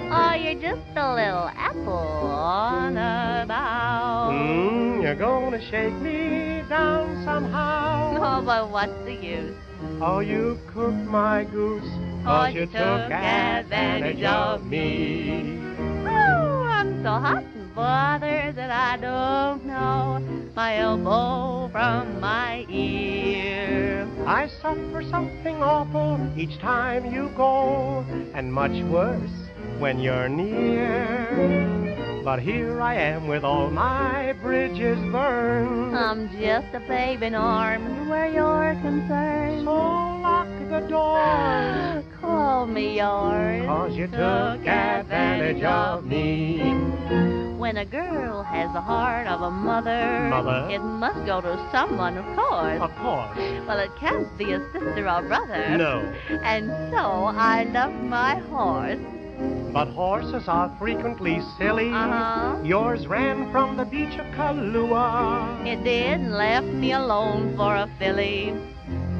Oh, 0.09 0.35
you're 0.41 0.61
just 0.61 0.87
a 0.95 1.15
little 1.15 1.49
apple 1.53 1.91
on 1.91 2.95
a 2.95 3.43
bough. 3.45 4.29
Mm, 4.31 5.03
you're 5.03 5.15
gonna 5.15 5.59
shake 5.69 5.95
me 5.95 6.63
down 6.69 7.25
somehow. 7.25 8.15
Oh, 8.21 8.45
but 8.45 8.69
what's 8.69 9.03
the 9.03 9.15
use? 9.15 9.53
Oh, 9.99 10.19
you 10.19 10.57
cooked 10.73 10.95
my 11.09 11.43
goose, 11.43 11.91
Cause 12.23 12.53
you 12.53 12.65
took 12.67 13.11
advantage 13.11 14.23
of 14.23 14.65
me. 14.65 15.59
Oh, 16.05 16.63
I'm 16.63 17.01
so 17.03 17.09
hot 17.09 17.43
and 17.55 17.73
bothered 17.75 18.55
that 18.55 18.69
I 18.69 18.97
don't 18.97 19.65
know 19.65 20.21
my 20.55 20.77
elbow 20.77 21.69
from 21.71 22.19
my 22.19 22.65
ear. 22.69 24.07
I 24.27 24.47
suffer 24.61 25.03
something 25.09 25.63
awful 25.63 26.19
each 26.37 26.59
time 26.59 27.11
you 27.11 27.31
go, 27.35 28.05
and 28.33 28.53
much 28.53 28.83
worse 28.83 29.31
when 29.79 29.99
you're 29.99 30.29
near. 30.29 32.21
But 32.23 32.39
here 32.39 32.81
I 32.81 32.95
am 32.95 33.27
with 33.27 33.43
all 33.43 33.71
my 33.71 34.33
bridges 34.33 34.99
burned. 35.11 35.97
I'm 35.97 36.29
just 36.39 36.67
a 36.75 36.79
babe 36.87 37.23
in 37.23 37.33
arms 37.33 38.07
where 38.07 38.27
you're 38.27 38.75
concerned. 38.81 39.65
So 39.65 40.20
the 40.71 40.79
door, 40.87 42.01
Call 42.21 42.65
me 42.65 42.95
yours. 42.97 43.65
cause 43.65 43.93
you 43.93 44.07
took 44.07 44.65
advantage 44.65 45.61
of 45.63 46.05
me. 46.05 46.59
When 47.57 47.75
a 47.77 47.85
girl 47.85 48.41
has 48.43 48.71
the 48.73 48.79
heart 48.79 49.27
of 49.27 49.41
a 49.41 49.51
mother, 49.51 50.27
Mother? 50.29 50.67
it 50.71 50.79
must 50.79 51.25
go 51.25 51.41
to 51.41 51.69
someone, 51.73 52.17
of 52.17 52.25
course. 52.37 52.81
Of 52.81 52.95
course. 52.95 53.37
Well, 53.67 53.79
it 53.79 53.91
can't 53.99 54.35
be 54.37 54.53
a 54.53 54.59
sister 54.71 55.09
or 55.09 55.21
brother. 55.23 55.77
No. 55.77 55.99
And 56.41 56.67
so 56.91 56.97
I 57.35 57.65
love 57.73 57.93
my 58.03 58.35
horse. 58.49 58.99
But 59.73 59.87
horses 59.89 60.47
are 60.47 60.73
frequently 60.79 61.41
silly. 61.57 61.89
Uh-huh. 61.91 62.61
Yours 62.63 63.07
ran 63.07 63.51
from 63.51 63.75
the 63.77 63.85
beach 63.85 64.17
of 64.19 64.25
Kahlua. 64.35 65.65
It 65.65 65.83
did 65.83 66.21
and 66.21 66.33
left 66.33 66.67
me 66.67 66.93
alone 66.93 67.55
for 67.57 67.75
a 67.75 67.89
filly. 67.99 68.53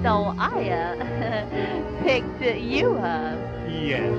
So 0.04 0.34
I 0.38 0.70
uh, 0.70 2.04
picked 2.04 2.42
you 2.42 2.96
up. 2.96 3.40
Yes, 3.70 4.12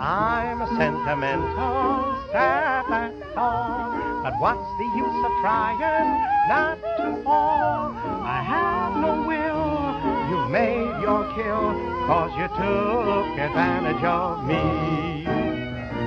I'm 0.00 0.62
a 0.62 0.68
sentimental 0.76 2.18
sap 2.32 2.88
that's 2.88 3.36
all. 3.36 3.92
But 4.22 4.34
what's 4.40 4.78
the 4.78 4.84
use 4.96 5.24
of 5.24 5.32
trying 5.40 5.78
not 6.48 6.80
to 6.98 7.22
fall? 7.22 7.94
I 8.24 8.42
have 8.42 8.96
no 8.96 9.22
will. 9.22 9.74
You 10.30 10.48
made 10.48 11.00
your 11.02 11.22
kill, 11.34 11.72
cause 12.06 12.32
you 12.36 12.48
took 12.48 13.38
advantage 13.38 14.02
of 14.02 14.44
me. 14.44 15.26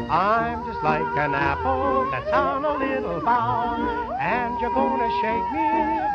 I'm 0.09 0.65
just 0.65 0.83
like 0.83 1.07
an 1.17 1.35
apple 1.35 2.09
that's 2.11 2.31
on 2.31 2.65
a 2.65 2.77
little 2.77 3.21
bough, 3.21 4.17
and 4.19 4.59
you're 4.59 4.73
gonna 4.73 5.09
shake 5.21 5.51
me 5.53 5.67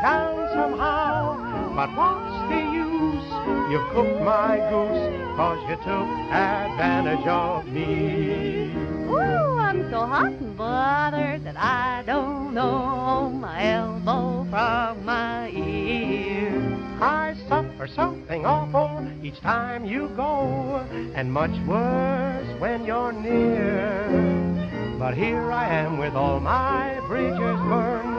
down 0.02 0.48
somehow. 0.52 1.51
But 1.74 1.96
what's 1.96 2.48
the 2.50 2.60
use? 2.60 3.72
You've 3.72 3.88
cooked 3.94 4.20
my 4.22 4.58
goose, 4.68 5.36
cause 5.36 5.58
you 5.70 5.76
took 5.76 6.08
advantage 6.30 7.26
of 7.26 7.66
me. 7.66 8.70
Ooh, 9.08 9.58
I'm 9.58 9.90
so 9.90 10.04
hot 10.04 10.32
and 10.32 10.54
bothered 10.54 11.44
that 11.44 11.56
I 11.56 12.02
don't 12.04 12.52
know 12.52 13.30
my 13.30 13.64
elbow 13.64 14.46
from 14.50 15.04
my 15.06 15.48
ear. 15.48 16.78
I 17.00 17.34
suffer 17.48 17.88
something 17.88 18.44
awful 18.44 19.08
each 19.24 19.40
time 19.40 19.86
you 19.86 20.10
go, 20.14 20.86
and 21.14 21.32
much 21.32 21.58
worse 21.66 22.60
when 22.60 22.84
you're 22.84 23.12
near. 23.12 24.96
But 24.98 25.14
here 25.14 25.50
I 25.50 25.68
am 25.68 25.96
with 25.96 26.14
all 26.14 26.38
my 26.38 27.00
bridges 27.08 27.38
burned. 27.38 28.11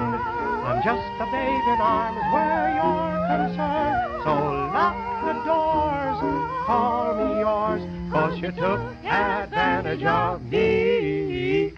I'm 0.73 0.81
just 0.81 1.21
a 1.21 1.25
babe 1.25 1.67
in 1.67 1.81
arms 1.81 2.17
where 2.33 2.73
you're 2.73 3.27
concerned. 3.27 4.23
So 4.23 4.33
lock 4.73 4.97
the 5.23 5.33
doors, 5.45 6.65
call 6.65 7.13
me 7.13 7.41
yours, 7.41 7.83
cause 8.11 8.41
you 8.41 8.51
took 8.51 8.81
advantage 9.05 10.03
of 10.03 10.41
me. 10.41 11.73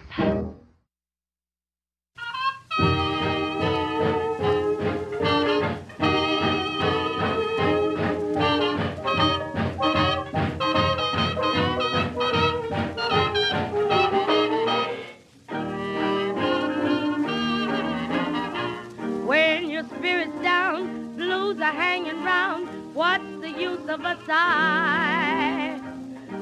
The 23.86 23.94
of 23.94 24.00
a 24.00 24.16
sigh? 24.26 25.80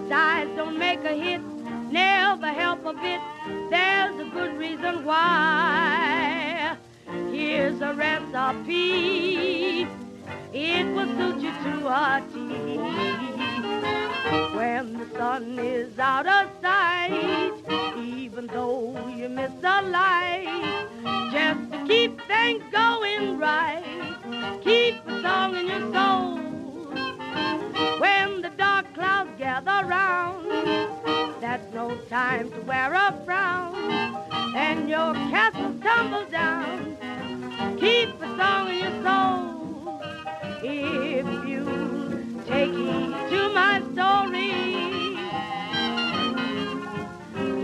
Sighs 0.08 0.48
don't 0.56 0.78
make 0.78 1.04
a 1.04 1.14
hit, 1.14 1.42
never 1.90 2.48
help 2.48 2.86
a 2.86 2.94
bit. 2.94 3.20
There's 3.70 4.18
a 4.18 4.24
good 4.32 4.56
reason 4.56 5.04
why. 5.04 6.76
Here's 7.30 7.80
a 7.82 7.92
recipe. 7.92 8.66
It 10.52 10.86
will 10.94 11.08
suit 11.16 11.42
you 11.42 11.52
to 11.52 11.86
a 11.86 12.22
T. 12.32 12.38
When 14.56 14.98
the 14.98 15.06
sun 15.16 15.58
is 15.58 15.98
out 15.98 16.26
of 16.26 16.48
sight, 16.62 17.52
even 17.98 18.46
though 18.46 18.96
you 19.08 19.28
miss 19.28 19.52
the 19.60 19.82
light, 19.82 20.86
just 21.30 21.70
to 21.72 21.84
keep 21.86 22.20
things 22.26 22.62
going 22.72 23.38
right. 23.38 23.84
Keep 24.62 25.06
a 25.06 25.22
song 25.22 25.56
in 25.56 25.66
your 25.66 25.92
soul. 25.92 26.53
When 27.74 28.40
the 28.42 28.50
dark 28.56 28.94
clouds 28.94 29.30
gather 29.36 29.84
round, 29.86 30.50
that's 31.40 31.72
no 31.74 31.96
time 32.08 32.50
to 32.52 32.60
wear 32.60 32.92
a 32.92 33.20
frown. 33.24 33.74
And 34.54 34.88
your 34.88 35.12
castle 35.14 35.74
tumble 35.82 36.26
down. 36.30 36.96
Keep 37.78 38.22
a 38.22 38.36
song 38.36 38.68
in 38.68 38.78
your 38.78 39.02
soul. 39.02 40.00
If 40.62 41.26
you 41.48 41.64
take 42.46 42.70
heed 42.72 43.14
to 43.30 43.40
my 43.52 43.82
story, 43.92 44.52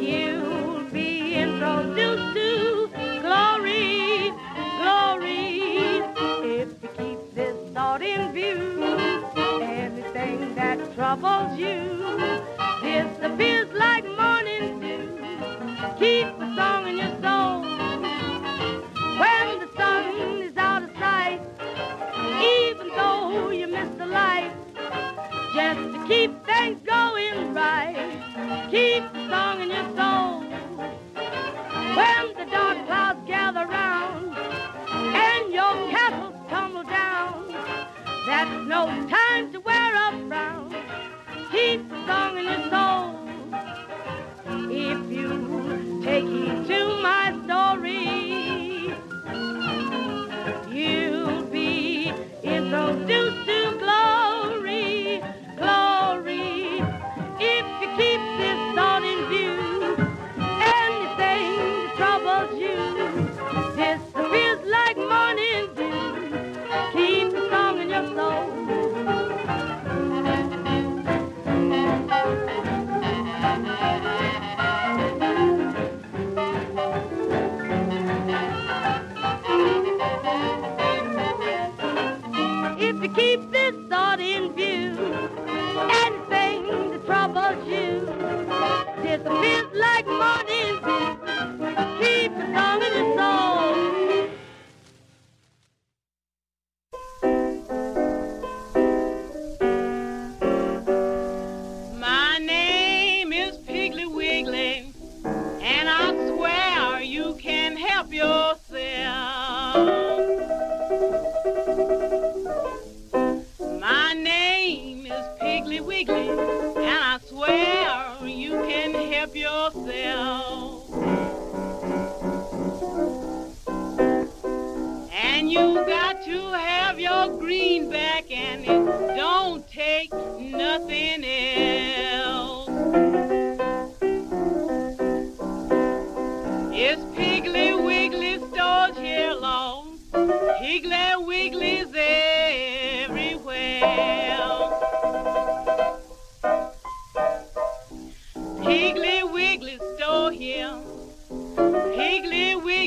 you'll 0.04 0.82
be 0.90 1.34
introduced 1.34 2.34
to 2.34 2.90
glory, 3.22 4.32
glory. 4.80 6.02
If 6.42 6.68
you 6.82 6.88
keep 6.98 7.34
this 7.34 7.56
thought 7.72 8.02
in 8.02 8.32
view, 8.32 8.79
troubles 11.00 11.58
you 11.58 11.78
disappears 12.82 13.72
like 13.72 14.04
morning 14.04 14.80
dew. 14.80 15.16
Keep 15.98 16.26
a 16.26 16.54
song 16.54 16.88
in 16.88 16.98
your 16.98 17.14
soul. 17.22 17.62
When 19.20 19.60
the 19.60 19.69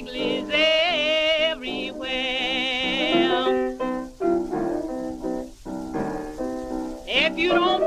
Wigglies 0.03 0.51
everywhere. 1.51 2.11
If 7.07 7.37
you 7.37 7.49
don't 7.53 7.82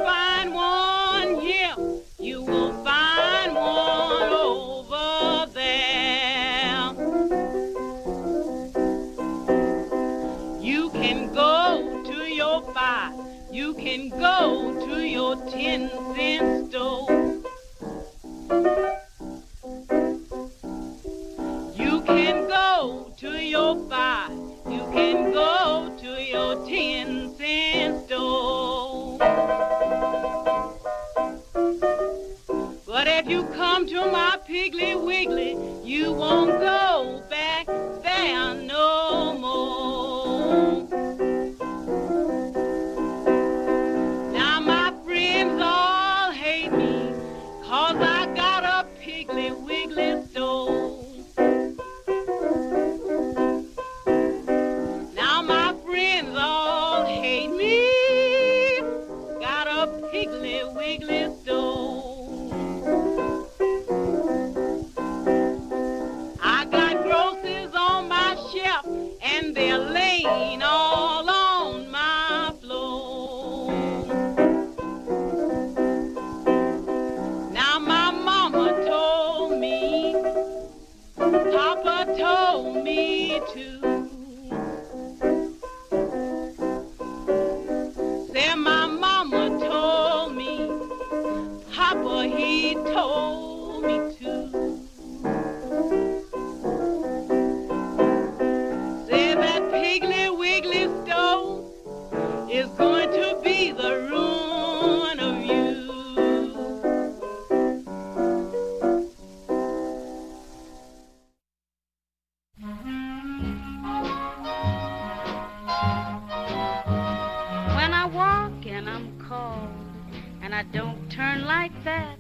don't 120.73 121.11
turn 121.11 121.45
like 121.45 121.73
that, 121.85 122.19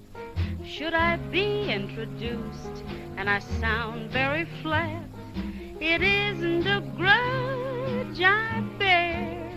should 0.64 0.94
I 0.94 1.16
be 1.16 1.70
introduced 1.70 2.84
and 3.16 3.28
I 3.30 3.38
sound 3.38 4.10
very 4.10 4.46
flat? 4.62 5.04
It 5.80 6.02
isn't 6.02 6.66
a 6.66 6.80
grudge 6.96 8.20
I 8.20 8.60
bear. 8.78 9.50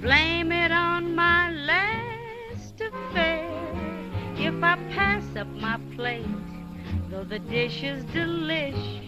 Blame 0.00 0.52
it 0.52 0.70
on 0.70 1.14
my 1.14 1.50
last 1.50 2.80
affair. 2.80 3.50
If 4.36 4.62
I 4.62 4.76
pass 4.92 5.24
up 5.36 5.48
my 5.48 5.78
plate, 5.96 6.26
though 7.10 7.24
the 7.24 7.38
dish 7.38 7.82
is 7.82 8.04
delish, 8.06 9.00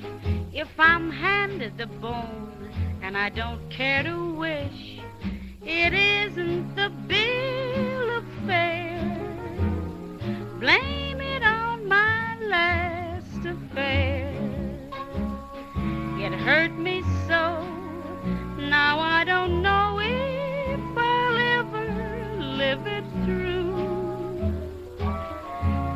if 0.53 0.69
I'm 0.79 1.11
handed 1.11 1.77
the 1.77 1.87
bone 1.87 2.71
and 3.03 3.17
I 3.17 3.29
don't 3.29 3.69
care 3.71 4.03
to 4.03 4.35
wish, 4.35 5.01
it 5.63 5.93
isn't 5.93 6.75
the 6.75 6.89
bill 7.07 7.66
of 8.47 8.53
fare. 8.53 9.01
Blame 10.61 11.21
it 11.21 11.43
on 11.43 11.89
my 11.89 12.37
last 12.41 13.45
affair. 13.45 14.33
It 16.19 16.33
hurt 16.33 16.73
me 16.79 17.03
so. 17.29 17.65
Now 18.59 18.99
I 18.99 19.25
don't 19.25 19.63
know 19.63 19.99
if 20.01 20.81
I'll 20.97 21.39
ever 21.61 21.87
live 22.41 22.87
it 22.87 23.05
through. 23.25 23.75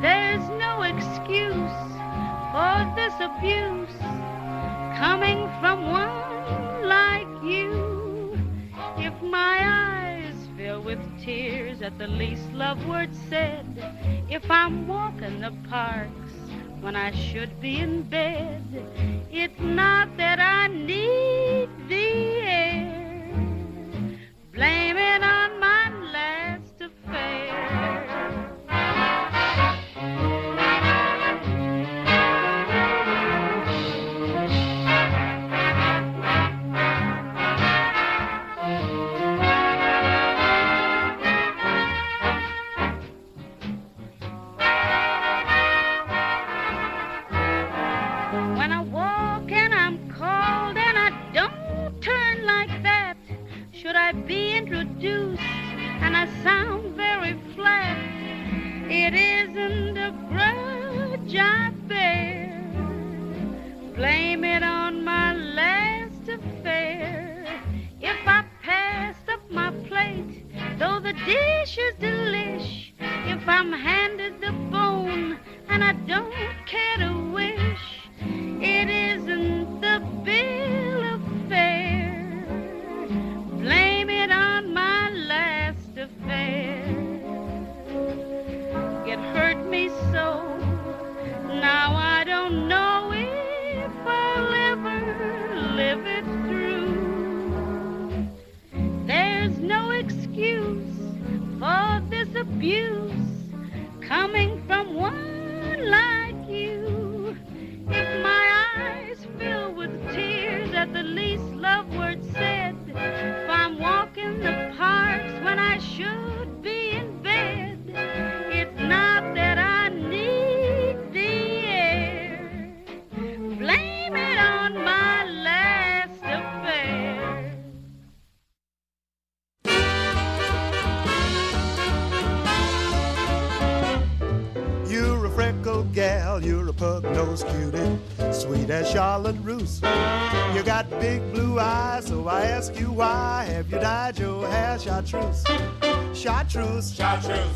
There's 0.00 0.48
no 0.58 0.82
excuse 0.82 1.80
for 2.52 2.76
this 2.96 3.14
abuse 3.20 3.98
coming 4.98 5.48
from 5.60 5.90
one 5.90 6.88
like 6.88 7.42
you. 7.42 8.38
If 8.98 9.14
my 9.22 9.79
with 10.90 11.24
tears 11.24 11.82
at 11.82 11.96
the 11.98 12.06
least 12.08 12.52
love 12.52 12.84
word 12.88 13.10
said, 13.28 13.64
if 14.28 14.50
I'm 14.50 14.88
walking 14.88 15.38
the 15.40 15.52
parks 15.68 16.32
when 16.80 16.96
I 16.96 17.12
should 17.12 17.60
be 17.60 17.78
in 17.78 18.02
bed, 18.02 18.60
it's 19.30 19.60
not 19.60 20.16
that 20.16 20.40
I 20.40 20.66
need 20.66 21.68
the 21.88 22.08
air. 22.42 23.30
Blame 24.52 24.96
it 24.96 25.22
on 25.22 25.60
my 25.60 25.79
sound 56.42 56.96
very 56.96 57.38
flat? 57.54 57.96
It 58.90 59.14
isn't 59.14 59.96
a 59.96 60.12
grudge 60.28 61.36
I 61.36 61.70
bear. 61.86 62.72
Blame 63.94 64.44
it 64.44 64.62
on 64.62 65.04
my 65.04 65.34
last 65.34 66.28
affair. 66.28 67.62
If 68.00 68.26
I 68.26 68.44
pass 68.62 69.16
up 69.28 69.50
my 69.50 69.70
plate, 69.88 70.44
though 70.78 71.00
the 71.00 71.12
dish 71.12 71.78
is 71.78 71.94
delish, 72.00 72.92
if 72.98 73.48
I'm 73.48 73.72
handed 73.72 74.40
the 74.40 74.52
bone 74.70 75.38
and 75.68 75.84
I 75.84 75.92
don't 75.92 76.59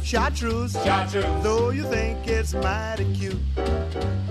Chartreuse, 0.05 0.75
chartreuse. 0.85 1.43
Though 1.43 1.71
you 1.71 1.83
think 1.85 2.29
it's 2.29 2.53
mighty 2.53 3.11
cute, 3.15 3.41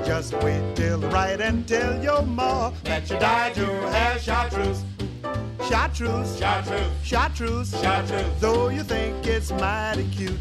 just 0.05 0.31
wait 0.43 0.75
till 0.75 0.99
the 0.99 1.07
right 1.07 1.41
and 1.41 1.67
tell 1.67 1.99
your 2.01 2.21
ma 2.21 2.71
that 2.83 3.09
you 3.09 3.17
dyed 3.17 3.57
your 3.57 3.89
hair 3.89 4.19
chartreuse. 4.19 4.83
Chartreuse, 5.67 6.37
Chartreuse, 6.37 7.01
chartreuse, 7.03 7.81
Chartreuse. 7.81 8.39
Though 8.39 8.69
you 8.69 8.83
think 8.83 9.25
it's 9.25 9.51
mighty 9.51 10.07
cute, 10.09 10.39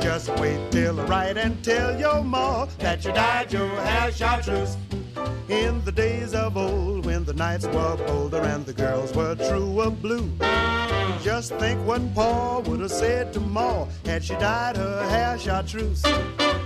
just 0.00 0.28
wait 0.40 0.72
till 0.72 0.96
the 0.96 1.04
right 1.04 1.36
and 1.36 1.62
tell 1.62 1.96
your 1.96 2.24
ma 2.24 2.66
that 2.78 3.04
you 3.04 3.12
dyed 3.12 3.52
your 3.52 3.68
hair 3.68 4.10
chartreuse. 4.10 4.76
In 5.48 5.84
the 5.84 5.92
days 5.92 6.34
of 6.34 6.56
old, 6.56 7.04
when 7.06 7.24
the 7.24 7.34
nights 7.34 7.66
were 7.66 7.96
bolder 8.06 8.40
and 8.40 8.64
the 8.64 8.72
girls 8.72 9.14
were 9.14 9.34
true 9.34 9.80
of 9.80 10.00
blue, 10.00 10.30
just 11.22 11.54
think 11.56 11.84
what 11.86 12.02
Pa 12.14 12.60
would 12.60 12.80
have 12.80 12.90
said 12.90 13.32
to 13.32 13.40
Ma 13.40 13.86
had 14.04 14.24
she 14.24 14.34
dyed 14.34 14.76
her 14.76 15.08
hair 15.08 15.38
chartreuse. 15.38 16.02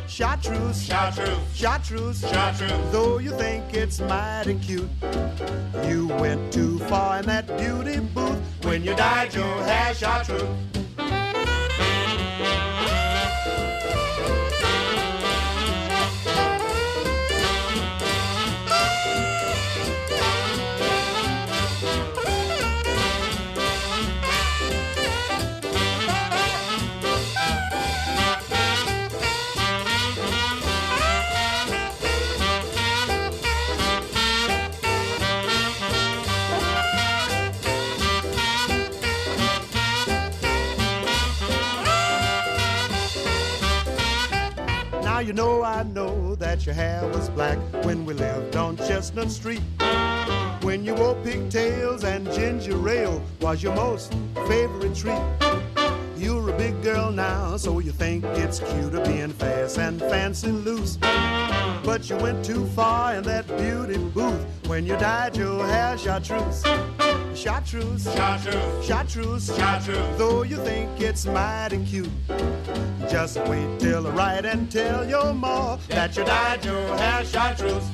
Chartreuse, 0.08 0.82
Chartreuse, 0.82 1.38
chartreuse, 1.54 2.20
Chartreuse. 2.20 2.92
Though 2.92 3.18
you 3.18 3.32
think 3.32 3.74
it's 3.74 4.00
mighty 4.00 4.54
cute, 4.54 4.88
you 5.84 6.06
went 6.06 6.52
too 6.52 6.78
far 6.80 7.18
in 7.18 7.26
that 7.26 7.46
beauty 7.58 8.00
booth 8.00 8.38
when 8.62 8.84
you 8.84 8.94
dyed 8.94 9.34
your 9.34 9.62
hair 9.64 9.92
chartreuse. 9.94 10.85
Know 45.36 45.62
I 45.62 45.82
know 45.82 46.34
that 46.36 46.64
your 46.64 46.74
hair 46.74 47.06
was 47.08 47.28
black 47.28 47.58
when 47.84 48.06
we 48.06 48.14
lived 48.14 48.56
on 48.56 48.78
Chestnut 48.78 49.30
Street. 49.30 49.60
When 50.62 50.82
you 50.82 50.94
wore 50.94 51.14
pigtails 51.16 52.04
and 52.04 52.32
ginger 52.32 52.88
ale 52.88 53.22
was 53.42 53.62
your 53.62 53.74
most 53.74 54.14
favorite 54.48 54.96
treat. 54.96 55.20
You're 56.16 56.48
a 56.48 56.56
big 56.56 56.82
girl 56.82 57.10
now, 57.12 57.58
so 57.58 57.80
you 57.80 57.92
think 57.92 58.24
it's 58.24 58.60
cuter 58.60 59.04
being 59.04 59.28
fast 59.28 59.78
and 59.78 60.00
fancy 60.00 60.50
loose. 60.50 60.96
But 60.96 62.08
you 62.08 62.16
went 62.16 62.42
too 62.42 62.64
far 62.68 63.14
in 63.16 63.22
that 63.24 63.46
beauty 63.58 63.98
booth 63.98 64.42
when 64.66 64.86
you 64.86 64.96
dyed 64.96 65.36
your 65.36 65.66
hair 65.66 65.98
chartreuse. 65.98 66.64
Chartreuse, 67.36 68.04
Chartreuse, 68.14 68.86
chartreuse, 68.86 69.56
Chartreuse. 69.58 70.16
Though 70.16 70.42
you 70.42 70.56
think 70.56 70.98
it's 70.98 71.26
mighty 71.26 71.84
cute, 71.84 72.08
just 73.10 73.36
wait 73.40 73.78
till 73.78 74.04
the 74.04 74.10
right 74.12 74.42
and 74.42 74.72
tell 74.72 75.06
your 75.06 75.34
ma 75.34 75.76
that 75.88 76.16
you 76.16 76.24
dyed 76.24 76.64
your 76.64 76.96
hair 76.96 77.22
chartreuse. 77.26 77.84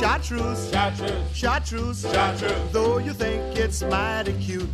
Chartreuse, 0.00 0.70
Chartreuse, 0.70 1.36
chartreuse, 1.36 2.02
Chartreuse. 2.10 2.72
Though 2.72 2.96
you 2.96 3.12
think 3.12 3.54
it's 3.54 3.82
mighty 3.82 4.32
cute, 4.40 4.70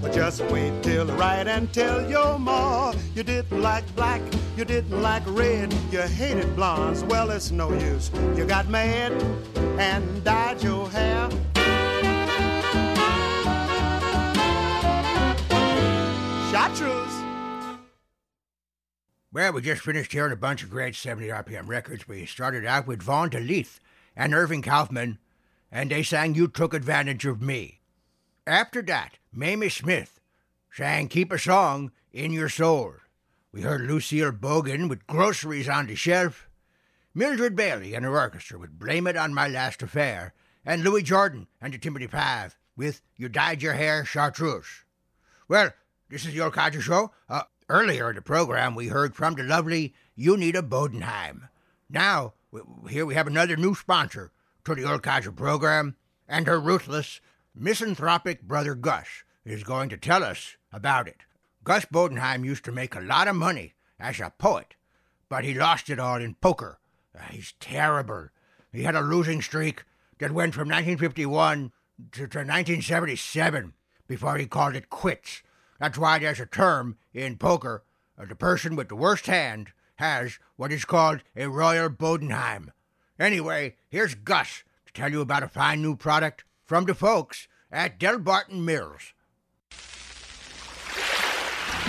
but 0.00 0.14
just 0.14 0.40
wait 0.46 0.82
till 0.82 1.04
the 1.04 1.12
right 1.12 1.46
and 1.46 1.70
tell 1.70 2.08
your 2.08 2.38
ma 2.38 2.94
you 3.14 3.22
didn't 3.22 3.60
like 3.60 3.84
black, 3.94 4.22
you 4.56 4.64
didn't 4.64 5.02
like 5.02 5.22
red, 5.26 5.70
you 5.90 6.00
hated 6.00 6.56
blondes. 6.56 7.04
Well, 7.04 7.30
it's 7.30 7.50
no 7.50 7.74
use. 7.74 8.10
You 8.34 8.46
got 8.46 8.68
mad 8.70 9.12
and 9.78 10.24
dyed 10.24 10.62
your 10.62 10.88
hair. 10.88 11.28
Chartreuse. 16.52 17.22
Well, 19.32 19.54
we 19.54 19.62
just 19.62 19.80
finished 19.80 20.12
hearing 20.12 20.34
a 20.34 20.36
bunch 20.36 20.62
of 20.62 20.68
great 20.68 20.94
70 20.94 21.28
RPM 21.28 21.66
records. 21.66 22.06
We 22.06 22.26
started 22.26 22.66
out 22.66 22.86
with 22.86 23.02
Vaughn 23.02 23.30
DeLeith 23.30 23.78
and 24.14 24.34
Irving 24.34 24.60
Kaufman, 24.60 25.18
and 25.70 25.90
they 25.90 26.02
sang 26.02 26.34
You 26.34 26.48
Took 26.48 26.74
Advantage 26.74 27.24
of 27.24 27.40
Me. 27.40 27.80
After 28.46 28.82
that, 28.82 29.16
Mamie 29.32 29.70
Smith 29.70 30.20
sang 30.70 31.08
Keep 31.08 31.32
a 31.32 31.38
Song 31.38 31.90
in 32.12 32.32
Your 32.32 32.50
Soul. 32.50 32.96
We 33.50 33.62
heard 33.62 33.80
Lucille 33.80 34.32
Bogan 34.32 34.90
with 34.90 35.06
Groceries 35.06 35.70
on 35.70 35.86
the 35.86 35.94
Shelf, 35.94 36.50
Mildred 37.14 37.56
Bailey 37.56 37.94
and 37.94 38.04
her 38.04 38.20
orchestra 38.20 38.58
with 38.58 38.78
Blame 38.78 39.06
It 39.06 39.16
on 39.16 39.32
My 39.32 39.48
Last 39.48 39.82
Affair, 39.82 40.34
and 40.66 40.84
Louis 40.84 41.02
Jordan 41.02 41.46
and 41.62 41.72
the 41.72 41.78
Tympany 41.78 42.10
Five 42.10 42.58
with 42.76 43.00
You 43.16 43.30
Dyed 43.30 43.62
Your 43.62 43.72
Hair 43.72 44.04
Chartreuse. 44.04 44.84
Well, 45.48 45.70
this 46.12 46.26
is 46.26 46.34
your 46.34 46.50
Codger 46.50 46.82
Show. 46.82 47.10
Uh, 47.26 47.44
earlier 47.70 48.10
in 48.10 48.16
the 48.16 48.22
program, 48.22 48.74
we 48.74 48.88
heard 48.88 49.16
from 49.16 49.34
the 49.34 49.42
lovely 49.42 49.94
Unita 50.18 50.60
Bodenheim. 50.60 51.48
Now, 51.88 52.34
here 52.90 53.06
we 53.06 53.14
have 53.14 53.26
another 53.26 53.56
new 53.56 53.74
sponsor 53.74 54.30
to 54.66 54.74
the 54.74 54.84
Old 54.84 55.02
Codger 55.02 55.32
program, 55.32 55.96
and 56.28 56.46
her 56.46 56.60
ruthless, 56.60 57.22
misanthropic 57.54 58.42
brother 58.42 58.74
Gus 58.74 59.06
is 59.46 59.64
going 59.64 59.88
to 59.88 59.96
tell 59.96 60.22
us 60.22 60.58
about 60.70 61.08
it. 61.08 61.22
Gus 61.64 61.86
Bodenheim 61.86 62.44
used 62.44 62.66
to 62.66 62.72
make 62.72 62.94
a 62.94 63.00
lot 63.00 63.26
of 63.26 63.34
money 63.34 63.72
as 63.98 64.20
a 64.20 64.34
poet, 64.36 64.74
but 65.30 65.44
he 65.44 65.54
lost 65.54 65.88
it 65.88 65.98
all 65.98 66.20
in 66.20 66.34
poker. 66.34 66.78
Uh, 67.18 67.22
he's 67.30 67.54
terrible. 67.58 68.28
He 68.70 68.82
had 68.82 68.94
a 68.94 69.00
losing 69.00 69.40
streak 69.40 69.84
that 70.18 70.32
went 70.32 70.52
from 70.52 70.68
1951 70.68 71.72
to, 72.12 72.18
to 72.18 72.38
1977 72.38 73.72
before 74.06 74.36
he 74.36 74.44
called 74.44 74.76
it 74.76 74.90
quits. 74.90 75.42
That's 75.82 75.98
why 75.98 76.20
there's 76.20 76.38
a 76.38 76.46
term 76.46 76.96
in 77.12 77.38
poker 77.38 77.82
the 78.16 78.36
person 78.36 78.76
with 78.76 78.88
the 78.88 78.94
worst 78.94 79.26
hand 79.26 79.72
has 79.96 80.38
what 80.54 80.70
is 80.70 80.84
called 80.84 81.22
a 81.34 81.48
Royal 81.48 81.90
Bodenheim. 81.90 82.68
Anyway, 83.18 83.74
here's 83.88 84.14
Gus 84.14 84.62
to 84.86 84.92
tell 84.92 85.10
you 85.10 85.20
about 85.20 85.42
a 85.42 85.48
fine 85.48 85.82
new 85.82 85.96
product 85.96 86.44
from 86.64 86.84
the 86.84 86.94
folks 86.94 87.48
at 87.72 87.98
Del 87.98 88.20
Barton 88.20 88.64
Mills. 88.64 89.12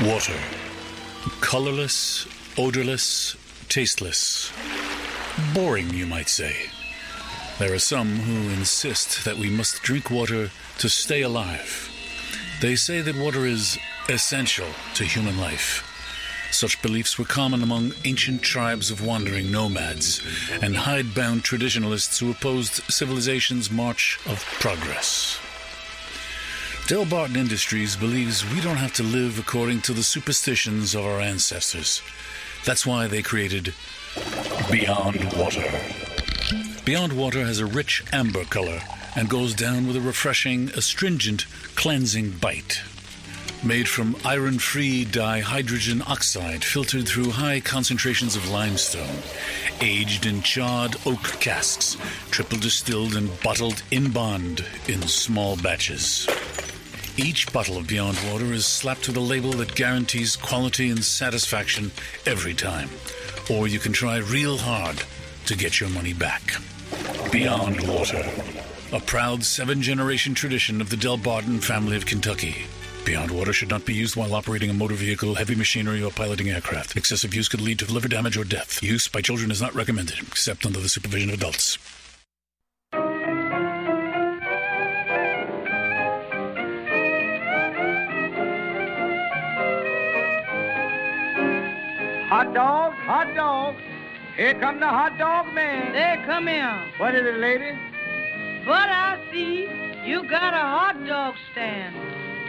Water. 0.02 0.39
Colorless, 1.39 2.26
odorless, 2.58 3.36
tasteless. 3.70 4.52
Boring, 5.54 5.91
you 5.91 6.08
might 6.08 6.30
say. 6.30 6.56
There 7.60 7.72
are 7.72 7.78
some 7.78 8.08
who 8.22 8.50
insist 8.56 9.24
that 9.26 9.38
we 9.38 9.52
must 9.52 9.84
drink 9.84 10.10
water 10.10 10.50
to 10.80 10.89
stay 10.89 11.22
alive. 11.22 11.93
They 12.64 12.78
say 12.78 13.01
that 13.01 13.18
water 13.18 13.45
is 13.45 13.78
essential 14.07 14.70
to 14.93 15.03
human 15.03 15.38
life. 15.38 15.84
Such 16.49 16.82
beliefs 16.82 17.20
were 17.20 17.26
common 17.26 17.61
among 17.61 17.91
ancient 18.05 18.41
tribes 18.41 18.89
of 18.89 19.05
wandering 19.05 19.51
nomads 19.51 20.22
and 20.61 20.78
hidebound 20.78 21.43
traditionalists 21.43 22.20
who 22.20 22.32
opposed 22.32 22.76
civilization's 22.89 23.70
march 23.70 24.18
of 24.26 24.45
progress. 24.61 25.38
Del 26.88 27.03
Barton 27.03 27.36
Industries 27.36 27.97
believes 27.97 28.49
we 28.49 28.61
don't 28.61 28.78
have 28.78 28.93
to 28.93 29.03
live 29.03 29.38
according 29.38 29.82
to 29.82 29.91
the 29.91 30.01
superstitions 30.01 30.95
of 30.95 31.05
our 31.05 31.20
ancestors. 31.20 32.01
That's 32.64 32.86
why 32.86 33.07
they 33.07 33.22
created 33.22 33.74
Beyond 34.72 35.34
Water. 35.34 35.70
Beyond 36.86 37.11
Water 37.11 37.43
has 37.43 37.59
a 37.59 37.66
rich 37.66 38.05
amber 38.14 38.45
color 38.45 38.80
and 39.16 39.30
goes 39.30 39.53
down 39.53 39.88
with 39.88 39.95
a 39.95 40.01
refreshing, 40.01 40.70
astringent, 40.70 41.45
cleansing 41.76 42.32
bite. 42.32 42.82
Made 43.64 43.88
from 43.88 44.18
iron 44.26 44.59
free 44.59 45.05
dihydrogen 45.05 46.05
oxide 46.05 46.66
filtered 46.66 47.07
through 47.07 47.32
high 47.32 47.61
concentrations 47.61 48.36
of 48.36 48.49
limestone, 48.49 49.24
aged 49.80 50.26
in 50.26 50.41
charred 50.41 50.97
oak 51.05 51.24
casks, 51.39 51.95
triple 52.30 52.57
distilled 52.57 53.16
and 53.16 53.30
bottled 53.41 53.82
in 53.89 54.11
bond 54.11 54.66
in 54.88 55.01
small 55.03 55.55
batches. 55.55 56.28
Each 57.16 57.51
bottle 57.53 57.78
of 57.78 57.88
Beyond 57.88 58.18
Water 58.32 58.51
is 58.51 58.66
slapped 58.66 59.07
with 59.07 59.16
a 59.18 59.22
label 59.22 59.51
that 59.53 59.76
guarantees 59.76 60.36
quality 60.36 60.89
and 60.89 61.03
satisfaction 61.03 61.91
every 62.26 62.55
time. 62.55 62.89
Or 63.49 63.68
you 63.68 63.78
can 63.80 63.93
try 63.93 64.18
real 64.18 64.57
hard 64.57 65.03
to 65.45 65.55
get 65.55 65.80
your 65.80 65.89
money 65.89 66.14
back. 66.14 66.55
Beyond 67.32 67.88
Water, 67.88 68.24
a 68.94 69.00
proud 69.00 69.44
seven 69.44 69.82
generation 69.82 70.36
tradition 70.36 70.80
of 70.80 70.91
the 70.91 70.96
Del 70.96 71.18
Barton 71.18 71.60
family 71.60 71.98
of 71.98 72.06
Kentucky. 72.06 72.68
Beyond 73.06 73.32
water 73.32 73.52
should 73.52 73.72
not 73.72 73.86
be 73.86 73.94
used 73.96 74.16
while 74.16 74.36
operating 74.36 74.70
a 74.70 74.74
motor 74.74 74.94
vehicle, 74.94 75.34
heavy 75.34 75.56
machinery, 75.56 76.04
or 76.04 76.12
piloting 76.12 76.52
aircraft. 76.52 76.96
Excessive 76.96 77.34
use 77.34 77.50
could 77.50 77.60
lead 77.60 77.80
to 77.80 77.91
liver 77.91 78.08
damage 78.08 78.38
or 78.38 78.44
death. 78.44 78.84
Use 78.84 79.08
by 79.08 79.22
children 79.22 79.50
is 79.50 79.60
not 79.60 79.74
recommended, 79.74 80.20
except 80.20 80.64
under 80.68 80.80
the 80.80 80.88
supervision 80.88 81.32
of 81.32 81.39
adults. 81.39 81.80
Hot 92.30 92.54
dog, 92.54 92.94
hot 92.94 93.34
dog. 93.36 93.76
Here 94.38 94.54
come 94.54 94.80
the 94.80 94.88
hot 94.88 95.18
dog 95.18 95.52
man. 95.56 95.94
There, 95.94 96.24
come 96.28 96.48
in. 96.48 96.91
What 97.00 97.16
is 97.16 97.26
it, 97.26 97.39
lady? 97.39 97.93
But 98.66 98.89
I 98.89 99.20
see 99.32 99.68
you 100.05 100.28
got 100.30 100.53
a 100.53 100.57
hot 100.57 100.95
dog 101.07 101.36
stand. 101.51 101.95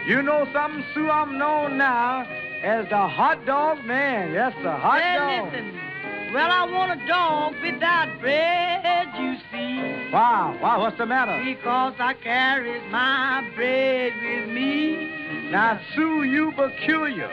You 0.07 0.21
know 0.21 0.47
something, 0.53 0.83
Sue? 0.93 1.09
I'm 1.09 1.37
known 1.37 1.77
now 1.77 2.21
as 2.63 2.87
the 2.89 3.07
hot 3.07 3.45
dog 3.45 3.83
man. 3.85 4.33
Yes, 4.33 4.53
the 4.63 4.71
hot 4.71 4.99
Say, 5.01 5.15
dog. 5.17 5.53
listen. 5.53 6.33
Well, 6.33 6.51
I 6.51 6.63
want 6.69 7.01
a 7.01 7.07
dog 7.07 7.53
without 7.61 8.19
bread, 8.19 9.07
you 9.17 9.35
see. 9.51 10.11
Wow, 10.11 10.57
wow, 10.61 10.81
what's 10.81 10.97
the 10.97 11.05
matter? 11.05 11.41
Because 11.43 11.93
I 11.97 12.13
carries 12.13 12.83
my 12.91 13.49
bread 13.55 14.11
with 14.21 14.49
me. 14.49 15.49
Now, 15.49 15.79
Sue, 15.95 16.23
you 16.23 16.51
peculiar. 16.55 17.27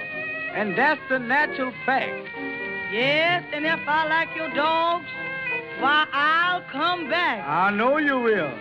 And 0.55 0.77
that's 0.79 1.01
the 1.09 1.19
natural 1.19 1.73
fact. 1.85 2.29
Yes, 2.93 3.43
and 3.53 3.65
if 3.65 3.81
I 3.89 4.07
like 4.07 4.29
your 4.37 4.51
dogs, 4.55 5.07
why, 5.81 6.07
I'll 6.13 6.63
come 6.71 7.09
back. 7.11 7.47
I 7.47 7.71
know 7.71 7.97
you 7.97 8.21
will. 8.21 8.53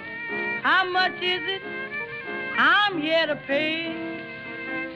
How 0.63 0.87
much 0.89 1.15
is 1.21 1.41
it? 1.43 1.61
I'm 2.57 3.01
here 3.01 3.25
to 3.25 3.35
pay. 3.47 3.95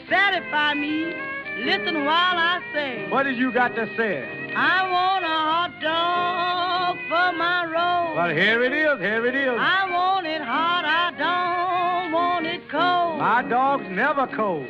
Satisfy 0.08 0.76
me. 0.76 1.16
Listen 1.58 2.06
while 2.06 2.38
I 2.38 2.62
say. 2.74 3.10
What 3.10 3.24
did 3.24 3.38
you 3.38 3.52
got 3.52 3.76
to 3.76 3.88
say? 3.98 4.54
I 4.56 4.90
want 4.92 5.26
a 5.26 5.28
hot 5.28 5.80
dog 5.82 6.98
for 7.10 7.38
my 7.38 7.66
roll. 7.66 8.16
Well, 8.16 8.30
here 8.30 8.64
it 8.64 8.74
is, 8.74 9.00
here 9.00 9.26
it 9.26 9.36
is. 9.36 9.58
I 9.58 9.90
want 9.90 10.28
it 10.28 10.42
hot, 10.42 10.86
I 10.86 11.12
don't 11.18 12.12
want 12.12 12.46
it 12.46 12.70
cold. 12.70 13.20
My 13.20 13.42
dog's 13.42 13.90
never 13.90 14.28
cold. 14.28 14.68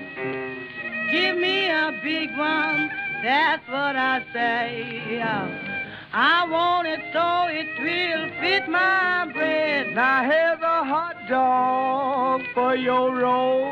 Give 1.11 1.37
me 1.37 1.67
a 1.67 1.99
big 2.03 2.37
one, 2.37 2.89
that's 3.23 3.67
what 3.67 3.95
I 3.95 4.23
say. 4.31 5.74
I 6.17 6.47
want 6.47 6.87
it 6.87 7.01
so 7.11 7.47
it 7.51 7.67
will 7.77 8.29
fit 8.39 8.69
my 8.69 9.29
bread. 9.33 9.93
Now 9.93 10.23
here's 10.23 10.61
a 10.61 10.85
hot 10.85 11.17
dog 11.27 12.41
for 12.53 12.73
your 12.73 13.13
roll. 13.13 13.65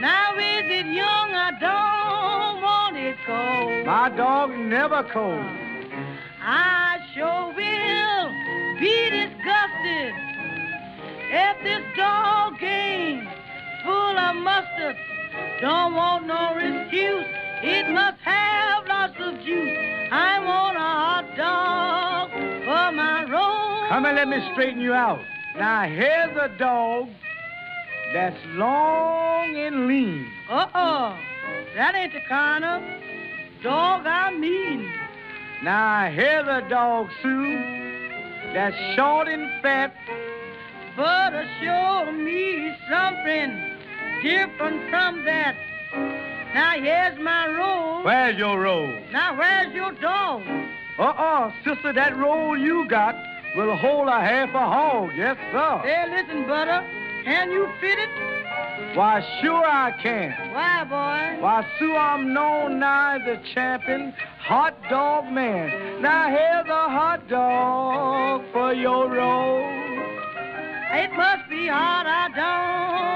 Now 0.00 0.32
is 0.38 0.64
it 0.64 0.86
young? 0.86 1.34
I 1.36 1.50
don't 1.60 2.62
want 2.62 2.96
it 2.96 3.18
cold. 3.26 3.84
My 3.84 4.08
dog 4.08 4.56
never 4.56 5.02
cold. 5.12 5.44
I 6.40 6.96
sure 7.12 7.52
will 7.52 8.80
be 8.80 9.10
disgusted 9.10 10.14
if 11.28 11.62
this 11.62 11.84
dog 11.94 12.58
game 12.58 13.28
full 13.84 14.16
of 14.16 14.34
mustard. 14.34 14.96
Don't 15.60 15.94
want 15.94 16.26
no 16.26 16.56
excuse. 16.56 17.26
It 17.62 17.90
must 17.92 18.18
have 18.20 18.86
lots 18.86 19.14
of 19.18 19.34
juice. 19.44 19.78
I 20.12 20.38
want 20.38 20.76
a 20.76 20.80
hot 20.80 21.36
dog 21.36 22.30
for 22.30 22.92
my 22.96 23.24
roll. 23.24 23.88
Come 23.88 24.04
and 24.06 24.16
let 24.16 24.28
me 24.28 24.38
straighten 24.52 24.80
you 24.80 24.92
out. 24.92 25.20
Now 25.56 25.82
here's 25.88 26.36
a 26.36 26.56
dog 26.56 27.08
that's 28.12 28.38
long 28.54 29.56
and 29.56 29.88
lean. 29.88 30.30
Uh-uh. 30.48 31.16
That 31.74 31.94
ain't 31.96 32.12
the 32.12 32.20
kind 32.28 32.64
of 32.64 32.82
dog 33.62 34.06
I 34.06 34.30
mean. 34.30 34.92
Now 35.64 36.10
here's 36.10 36.46
a 36.46 36.68
dog, 36.68 37.08
Sue, 37.22 37.58
that's 38.54 38.76
short 38.94 39.26
and 39.26 39.50
fat. 39.62 39.92
But 40.96 41.34
uh, 41.34 41.44
show 41.60 42.12
me 42.12 42.76
something 42.88 43.76
different 44.22 44.90
from 44.90 45.24
that. 45.24 45.56
Now 46.54 46.72
here's 46.80 47.18
my 47.18 47.46
roll. 47.48 48.04
Where's 48.04 48.36
your 48.38 48.60
roll? 48.60 48.88
Now 49.12 49.36
where's 49.36 49.74
your 49.74 49.92
dog? 49.92 50.42
Uh-uh, 50.98 51.52
sister, 51.64 51.92
that 51.92 52.16
roll 52.16 52.58
you 52.58 52.88
got 52.88 53.14
will 53.56 53.76
hold 53.76 54.08
a 54.08 54.20
half 54.20 54.50
a 54.50 54.58
hog. 54.58 55.10
Yes, 55.16 55.36
sir. 55.52 55.80
Hey, 55.84 56.04
listen, 56.10 56.46
Butter. 56.46 56.84
Can 57.24 57.50
you 57.50 57.68
fit 57.80 57.98
it? 57.98 58.08
Why, 58.96 59.20
sure 59.42 59.64
I 59.64 59.92
can. 60.02 60.30
Why, 60.52 60.84
boy? 60.84 61.42
Why, 61.42 61.66
Sue, 61.78 61.94
I'm 61.94 62.32
known 62.32 62.80
now 62.80 63.16
as 63.16 63.22
the 63.24 63.40
champion 63.54 64.14
hot 64.40 64.74
dog 64.88 65.30
man. 65.30 66.00
Now 66.00 66.30
here's 66.30 66.66
a 66.66 66.88
hot 66.88 67.28
dog 67.28 68.42
for 68.52 68.72
your 68.72 69.10
roll. 69.10 69.60
It 70.90 71.12
must 71.12 71.50
be 71.50 71.68
hot. 71.68 72.06
I 72.06 72.28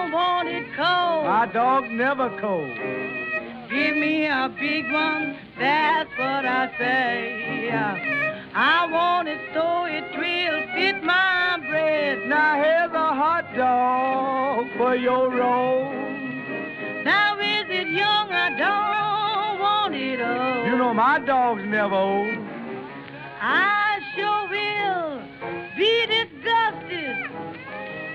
don't 0.04 0.12
want 0.12 0.48
it 0.48 0.66
cold. 0.76 1.24
My 1.24 1.48
dog's 1.50 1.88
never 1.90 2.28
cold. 2.38 3.21
Give 3.72 3.96
me 3.96 4.26
a 4.26 4.54
big 4.60 4.92
one. 4.92 5.34
That's 5.58 6.10
what 6.18 6.44
I 6.44 6.70
say. 6.78 7.70
I 8.54 8.86
want 8.92 9.28
it 9.28 9.40
so 9.54 9.86
it 9.86 10.04
will 10.12 10.60
fit 10.74 11.02
my 11.02 11.58
bread. 11.70 12.28
Now 12.28 12.56
here's 12.62 12.92
a 12.92 13.14
hot 13.16 13.46
dog 13.56 14.66
for 14.76 14.94
your 14.94 15.30
roll. 15.30 15.90
Now 17.02 17.38
is 17.40 17.64
it 17.70 17.88
young? 17.88 18.28
I 18.30 18.50
don't 18.60 19.58
want 19.58 19.94
it 19.94 20.20
old. 20.20 20.66
You 20.66 20.76
know 20.76 20.92
my 20.92 21.18
dog's 21.20 21.64
never 21.64 21.94
old. 21.94 22.36
I 23.40 24.00
sure 24.14 24.48
will 24.52 25.22
be 25.78 26.06
disgusted 26.12 27.24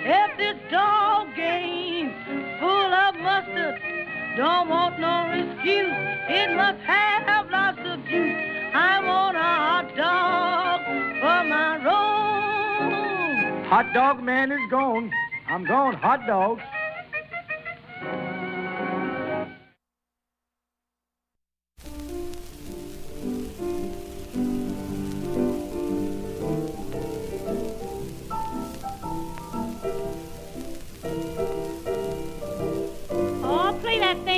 if 0.06 0.38
this 0.38 0.72
dog 0.72 1.30
ain't 1.36 2.14
full 2.60 2.94
of 2.94 3.16
mustard. 3.16 3.97
Don't 4.38 4.70
want 4.70 5.00
no 5.00 5.32
excuse. 5.34 5.98
It 6.30 6.56
must 6.56 6.80
have 6.82 7.50
lots 7.50 7.80
of 7.80 8.06
juice. 8.06 8.38
I 8.72 9.04
want 9.04 9.36
a 9.36 9.40
hot 9.42 9.96
dog 9.98 10.82
for 11.22 11.44
my 11.50 11.78
roll. 11.84 13.66
Hot 13.66 13.92
dog 13.96 14.22
man 14.22 14.52
is 14.52 14.60
gone. 14.70 15.12
I'm 15.48 15.66
gone, 15.66 15.96
hot 15.96 16.28
dog. 16.28 16.60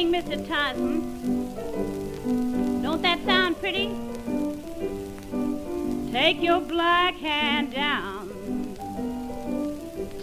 Mr. 0.09 0.47
Tyson. 0.47 1.51
Don't 2.81 3.01
that 3.03 3.23
sound 3.25 3.59
pretty? 3.59 3.91
Take 6.11 6.41
your 6.41 6.59
black 6.59 7.15
hand 7.15 7.71
down. 7.73 8.75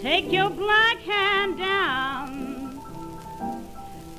Take 0.01 0.31
your 0.31 0.49
black 0.49 0.97
hand 0.99 1.57
down. 1.57 2.81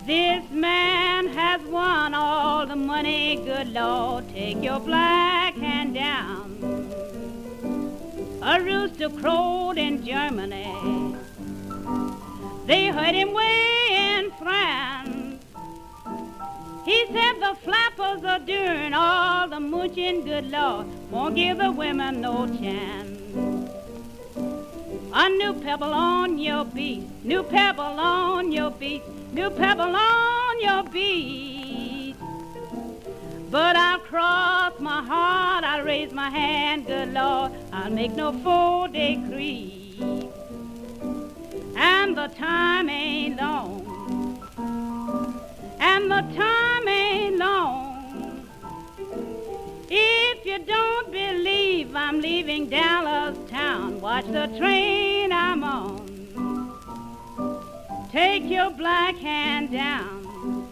This 0.07 0.43
man 0.51 1.29
has 1.29 1.61
won 1.63 2.15
all 2.15 2.65
the 2.65 2.77
money, 2.77 3.37
good 3.45 3.69
Lord. 3.69 4.27
Take 4.31 4.63
your 4.63 4.81
black 4.81 5.55
hand 5.57 5.93
down. 5.93 6.57
A 8.43 8.59
rooster 8.63 9.11
crowed 9.11 9.77
in 9.77 10.03
Germany. 10.03 11.15
They 12.65 12.87
heard 12.87 13.15
him 13.15 13.35
way 13.35 13.87
in 13.91 14.31
France. 14.39 15.18
He 16.89 17.05
said 17.09 17.35
the 17.35 17.55
flappers 17.65 18.25
are 18.25 18.39
doing 18.39 18.95
all 18.95 19.47
the 19.47 19.61
mooching, 19.61 20.25
good 20.25 20.51
Lord, 20.51 20.87
won't 21.11 21.37
give 21.37 21.59
the 21.59 21.71
women 21.71 22.23
no 22.23 22.47
chance. 22.47 23.21
A 25.13 25.29
new 25.29 25.53
pebble 25.53 25.93
on 25.93 26.39
your 26.39 26.65
beat, 26.65 27.03
new 27.23 27.43
pebble 27.43 27.83
on 27.83 28.53
your 28.53 28.71
beat, 28.71 29.03
new 29.35 29.51
pebble 29.51 29.95
on 29.95 30.61
your 30.63 30.83
beat. 30.85 32.17
But 33.51 33.77
I'll 33.77 33.99
cross 33.99 34.81
my 34.81 35.03
heart, 35.03 35.65
I'll 35.65 35.85
raise 35.85 36.13
my 36.13 36.31
hand, 36.31 36.87
good 36.87 37.13
Lord, 37.13 37.53
I'll 37.71 37.91
make 37.91 38.13
no 38.13 38.33
full 38.33 38.89
decree. 38.89 40.01
And 41.77 42.17
the 42.17 42.29
time 42.29 42.89
ain't 42.89 43.37
long, 43.37 43.88
and 45.99 46.11
the 46.13 46.23
time 46.37 46.87
ain't 46.87 47.39
long. 47.39 48.47
If 49.91 50.47
you 50.47 50.59
don't 50.61 51.11
believe 51.11 51.97
I'm 51.97 52.21
leaving 52.21 52.69
Dallas 52.69 53.37
town, 53.51 54.01
watch 54.01 54.27
the 54.27 54.47
train 54.59 55.33
I'm 55.33 55.65
on. 55.65 55.99
take 58.13 58.45
your 58.45 58.71
black 58.71 59.17
hand 59.17 59.73
down. 59.73 60.69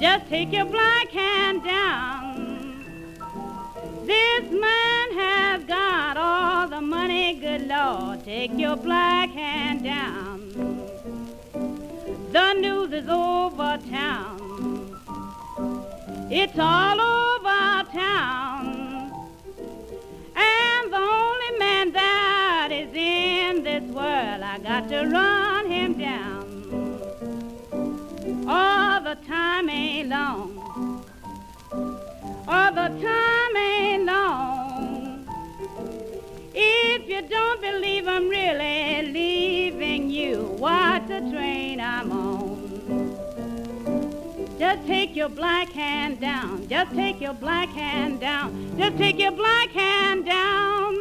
Just 0.00 0.28
take 0.28 0.52
your 0.52 0.64
black 0.64 1.08
hand 1.10 1.62
down. 1.62 2.24
This 4.04 4.44
man 4.50 5.06
has 5.22 5.64
got 5.64 6.16
all 6.16 6.68
the 6.68 6.80
money, 6.80 7.34
good 7.34 7.68
Lord. 7.68 8.24
Take 8.24 8.58
your 8.58 8.76
black 8.76 9.30
hand 9.30 9.84
down. 9.84 10.45
The 12.32 12.52
news 12.54 12.92
is 12.92 13.08
over 13.08 13.78
town. 13.88 14.36
It's 16.30 16.58
all 16.58 17.00
over 17.00 17.84
town. 17.92 19.12
And 20.34 20.92
the 20.92 20.98
only 20.98 21.58
man 21.58 21.92
that 21.92 22.68
is 22.72 22.92
in 22.92 23.62
this 23.62 23.84
world, 23.92 24.42
I 24.42 24.58
got 24.58 24.88
to 24.88 25.06
run 25.06 25.70
him 25.70 25.94
down. 25.98 26.46
All 28.48 29.00
the 29.00 29.16
time 29.26 29.70
ain't 29.70 30.08
long. 30.08 31.04
All 32.48 32.72
the 32.72 32.88
time 33.00 33.56
ain't 33.56 34.04
long. 34.04 34.55
If 36.58 37.06
you 37.06 37.20
don't 37.20 37.60
believe 37.60 38.08
I'm 38.08 38.30
really 38.30 39.12
leaving 39.12 40.08
you, 40.08 40.42
watch 40.58 41.06
the 41.06 41.20
train 41.30 41.82
I'm 41.82 42.10
on. 42.10 42.56
Just 44.58 44.86
take 44.86 45.14
your 45.14 45.28
black 45.28 45.68
hand 45.68 46.18
down. 46.18 46.66
Just 46.66 46.94
take 46.94 47.20
your 47.20 47.34
black 47.34 47.68
hand 47.68 48.20
down. 48.20 48.74
Just 48.78 48.96
take 48.96 49.18
your 49.18 49.32
black 49.32 49.68
hand 49.68 50.24
down. 50.24 50.94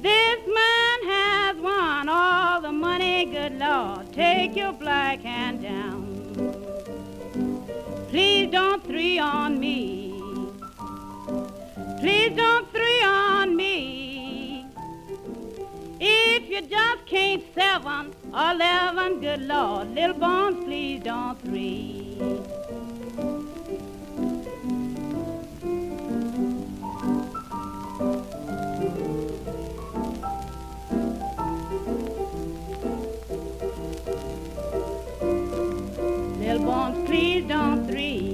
This 0.00 0.38
man 0.46 0.98
has 1.10 1.56
won 1.56 2.08
all 2.08 2.60
the 2.60 2.70
money, 2.70 3.24
good 3.24 3.58
Lord. 3.58 4.12
Take 4.12 4.54
your 4.54 4.72
black 4.72 5.22
hand 5.22 5.62
down. 5.62 6.06
Please 8.10 8.48
don't 8.52 8.84
three 8.84 9.18
on 9.18 9.58
me. 9.58 10.11
Please 12.02 12.36
don't 12.36 12.68
three 12.72 13.02
on 13.04 13.54
me. 13.54 14.66
If 16.00 16.48
you 16.50 16.62
just 16.62 17.06
can't 17.06 17.44
seven 17.54 18.12
or 18.34 18.50
eleven, 18.50 19.20
good 19.20 19.42
Lord, 19.42 19.94
little 19.94 20.16
bones, 20.18 20.64
please 20.64 21.00
don't 21.04 21.40
three. 21.42 22.18
Little 36.40 36.64
bones, 36.66 37.08
please 37.08 37.44
don't 37.46 37.86
three. 37.86 38.31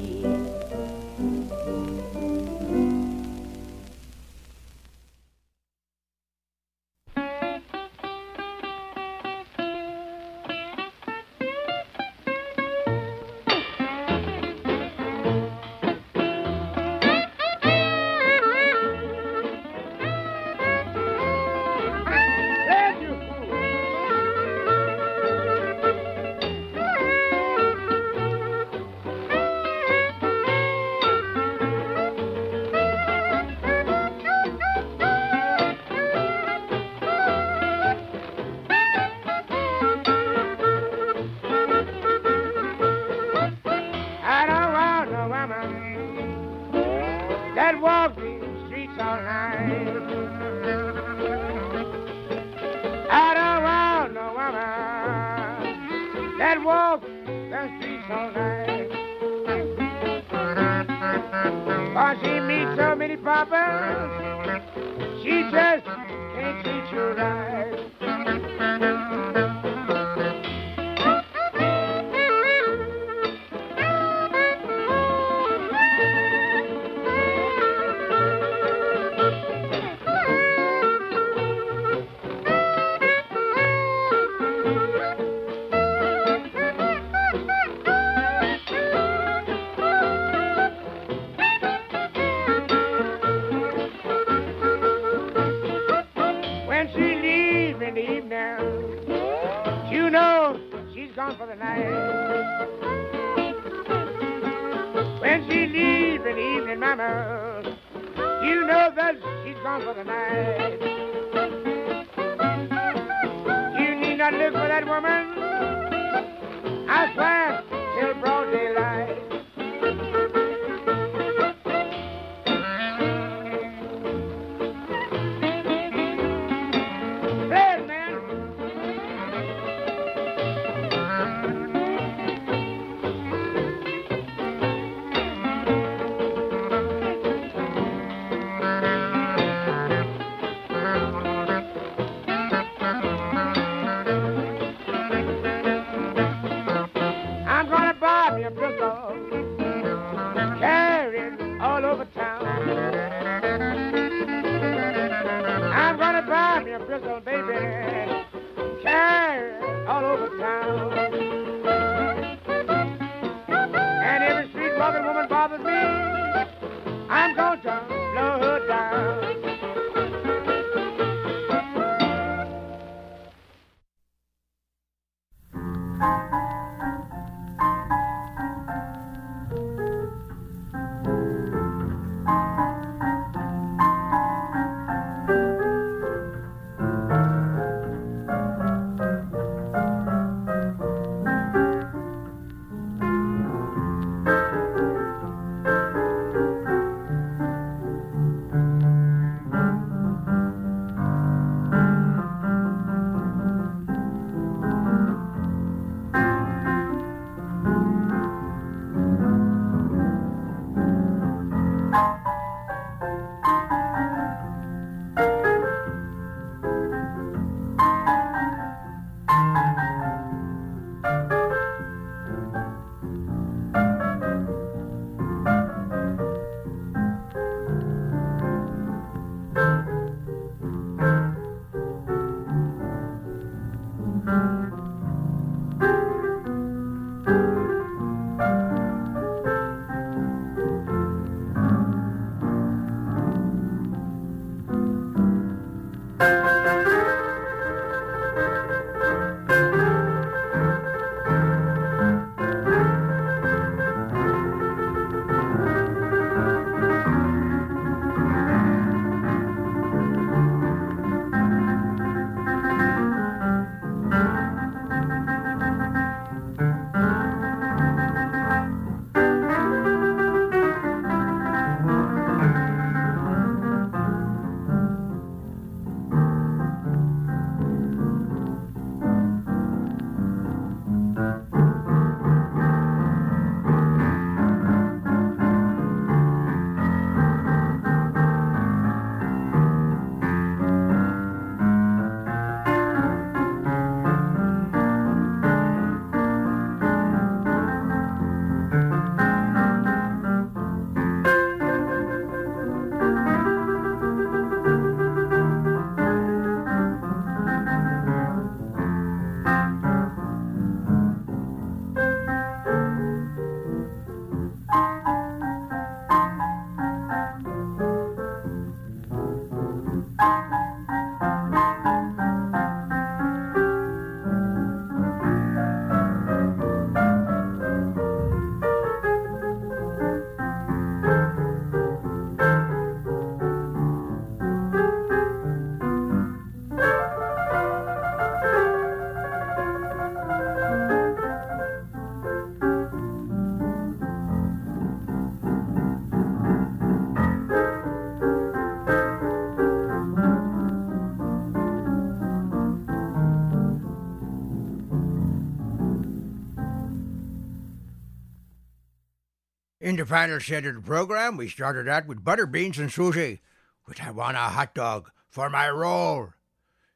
The 359.98 360.06
final 360.06 360.38
set 360.38 360.64
of 360.64 360.76
the 360.76 360.80
program, 360.80 361.36
we 361.36 361.48
started 361.48 361.88
out 361.88 362.06
with 362.06 362.22
Butterbeans 362.24 362.78
and 362.78 362.92
Susie, 362.92 363.40
with 363.84 364.00
I 364.00 364.12
want 364.12 364.36
a 364.36 364.42
hot 364.42 364.72
dog 364.72 365.10
for 365.28 365.50
my 365.50 365.68
roll. 365.68 366.34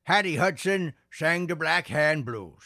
Hattie 0.05 0.37
Hudson 0.37 0.95
sang 1.11 1.49
the 1.49 1.57
Black 1.57 1.89
Hand 1.89 2.25
Blues. 2.25 2.63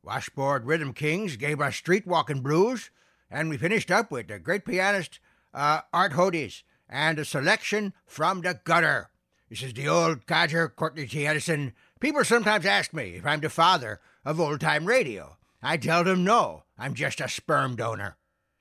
Washboard 0.00 0.64
Rhythm 0.64 0.92
Kings 0.92 1.36
gave 1.36 1.60
us 1.60 1.74
Street 1.74 2.06
Walking 2.06 2.40
Blues, 2.40 2.90
and 3.28 3.48
we 3.48 3.56
finished 3.56 3.90
up 3.90 4.12
with 4.12 4.28
the 4.28 4.38
great 4.38 4.64
pianist 4.64 5.18
uh, 5.52 5.80
Art 5.92 6.12
Hodes 6.12 6.62
and 6.88 7.18
a 7.18 7.24
selection 7.24 7.94
from 8.06 8.42
the 8.42 8.60
gutter. 8.62 9.10
This 9.50 9.64
is 9.64 9.74
the 9.74 9.88
old 9.88 10.28
codger, 10.28 10.68
Courtney 10.68 11.08
T. 11.08 11.26
Edison. 11.26 11.72
People 11.98 12.22
sometimes 12.22 12.64
ask 12.64 12.94
me 12.94 13.16
if 13.16 13.26
I'm 13.26 13.40
the 13.40 13.50
father 13.50 14.00
of 14.24 14.38
old 14.38 14.60
time 14.60 14.86
radio. 14.86 15.36
I 15.60 15.78
tell 15.78 16.04
them 16.04 16.22
no, 16.22 16.62
I'm 16.78 16.94
just 16.94 17.20
a 17.20 17.28
sperm 17.28 17.74
donor. 17.74 18.16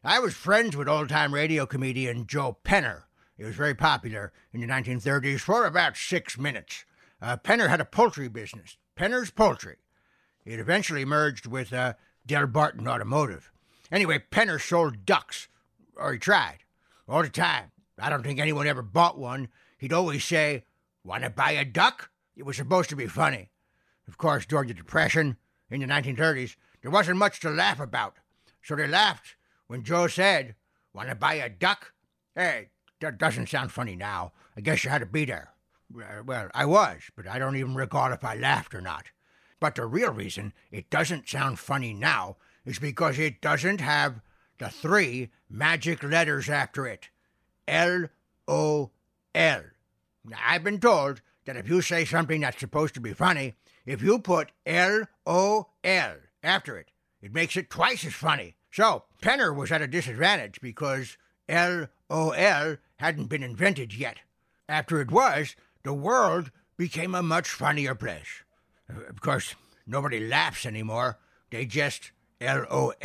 I 0.06 0.20
was 0.20 0.34
friends 0.34 0.76
with 0.76 0.90
old 0.90 1.08
time 1.08 1.34
radio 1.34 1.66
comedian 1.66 2.28
Joe 2.28 2.58
Penner. 2.66 3.04
He 3.38 3.46
was 3.46 3.56
very 3.56 3.74
popular 3.74 4.34
in 4.52 4.60
the 4.60 4.68
1930s 4.68 5.40
for 5.40 5.66
about 5.66 5.96
six 5.96 6.38
minutes. 6.38 6.84
Uh, 7.22 7.38
Penner 7.38 7.70
had 7.70 7.80
a 7.80 7.86
poultry 7.86 8.28
business, 8.28 8.76
Penner's 8.98 9.32
Poultry. 9.32 9.78
It 10.44 10.60
eventually 10.60 11.06
merged 11.06 11.46
with 11.46 11.72
uh, 11.72 11.94
Del 12.26 12.48
Barton 12.48 12.86
Automotive. 12.86 13.50
Anyway, 13.94 14.22
Penner 14.30 14.60
sold 14.60 15.06
ducks, 15.06 15.48
or 15.96 16.12
he 16.12 16.20
tried, 16.20 16.66
all 17.08 17.22
the 17.22 17.30
time. 17.30 17.72
I 17.98 18.10
don't 18.10 18.24
think 18.24 18.42
anyone 18.42 18.68
ever 18.68 18.82
bought 18.82 19.18
one. 19.18 19.48
He'd 19.78 19.94
always 19.94 20.26
say, 20.26 20.66
Want 21.06 21.24
to 21.24 21.30
buy 21.30 21.52
a 21.52 21.64
duck? 21.64 22.10
It 22.36 22.44
was 22.44 22.58
supposed 22.58 22.90
to 22.90 22.98
be 22.98 23.08
funny. 23.08 23.52
Of 24.10 24.18
course, 24.18 24.46
during 24.46 24.68
the 24.68 24.74
Depression 24.74 25.38
in 25.70 25.80
the 25.80 25.88
1930s, 25.88 26.58
there 26.82 26.92
wasn't 26.92 27.20
much 27.20 27.40
to 27.40 27.50
laugh 27.50 27.80
about. 27.80 28.18
So 28.62 28.76
they 28.76 28.86
laughed 28.86 29.38
when 29.74 29.82
Joe 29.82 30.06
said, 30.06 30.54
Want 30.94 31.10
to 31.10 31.16
buy 31.16 31.34
a 31.34 31.50
duck? 31.50 31.94
Hey, 32.36 32.70
that 33.02 33.18
doesn't 33.18 33.50
sound 33.50 33.72
funny 33.72 33.96
now. 33.96 34.32
I 34.56 34.62
guess 34.62 34.84
you 34.84 34.92
had 34.92 35.00
to 35.00 35.08
be 35.08 35.26
there. 35.26 35.50
Well, 35.92 36.50
I 36.54 36.64
was, 36.66 37.02
but 37.16 37.28
I 37.28 37.40
don't 37.40 37.56
even 37.56 37.74
recall 37.74 38.14
if 38.14 38.24
I 38.24 38.36
laughed 38.36 38.76
or 38.76 38.82
not. 38.82 39.06
But 39.60 39.74
the 39.74 39.88
real 39.88 40.12
reason 40.12 40.54
it 40.70 40.92
doesn't 40.92 41.28
sound 41.28 41.58
funny 41.58 41.92
now 41.92 42.38
is 42.68 42.78
because 42.78 43.18
it 43.18 43.42
doesn't 43.42 43.82
have 43.82 44.22
the 44.60 44.70
three 44.70 45.32
magic 45.50 46.04
letters 46.04 46.50
after 46.50 46.86
it 46.86 47.10
L 47.68 48.10
O 48.48 48.92
L. 49.34 49.64
I've 50.46 50.64
been 50.64 50.80
told 50.80 51.22
that 51.46 51.58
if 51.58 51.68
you 51.68 51.82
say 51.82 52.06
something 52.06 52.42
that's 52.42 52.60
supposed 52.60 52.94
to 52.94 53.02
be 53.02 53.14
funny, 53.14 53.56
if 53.88 54.04
you 54.04 54.20
put 54.20 54.52
L 54.68 55.06
O 55.26 55.70
L 55.84 56.18
after 56.44 56.78
it, 56.78 56.92
it 57.24 57.34
makes 57.34 57.58
it 57.58 57.72
twice 57.72 58.06
as 58.06 58.14
funny. 58.14 58.56
So, 58.74 59.04
Penner 59.22 59.56
was 59.56 59.72
at 59.72 59.84
a 59.84 59.88
disadvantage 59.88 60.60
because 60.60 61.16
L 61.48 61.90
O 62.10 62.32
L 62.32 62.78
hadn't 62.98 63.28
been 63.28 63.44
invented 63.44 63.94
yet. 63.94 64.18
After 64.68 65.00
it 65.00 65.12
was, 65.12 65.56
the 65.84 65.94
world 65.94 66.50
became 66.76 67.14
a 67.14 67.22
much 67.22 67.50
funnier 67.50 67.94
place. 67.94 68.42
Of 68.90 69.22
course, 69.22 69.54
nobody 69.86 70.20
laughs 70.20 70.66
anymore. 70.66 71.20
They 71.52 71.68
just 71.68 72.14
LOL. 72.42 72.96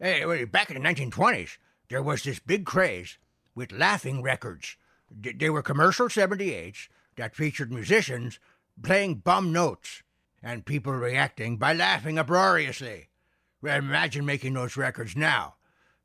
Hey, 0.00 0.44
back 0.44 0.70
in 0.70 0.82
the 0.82 0.88
1920s, 0.88 1.58
there 1.90 2.02
was 2.02 2.22
this 2.22 2.38
big 2.38 2.64
craze 2.64 3.18
with 3.54 3.72
laughing 3.72 4.22
records. 4.22 4.78
They 5.10 5.50
were 5.50 5.62
commercial 5.62 6.08
78s 6.08 6.88
that 7.16 7.36
featured 7.36 7.70
musicians 7.70 8.38
playing 8.82 9.16
bum 9.16 9.52
notes 9.52 10.02
and 10.42 10.64
people 10.64 10.94
reacting 10.94 11.58
by 11.58 11.74
laughing 11.74 12.18
uproariously. 12.18 13.07
Imagine 13.62 14.24
making 14.24 14.54
those 14.54 14.76
records 14.76 15.16
now. 15.16 15.56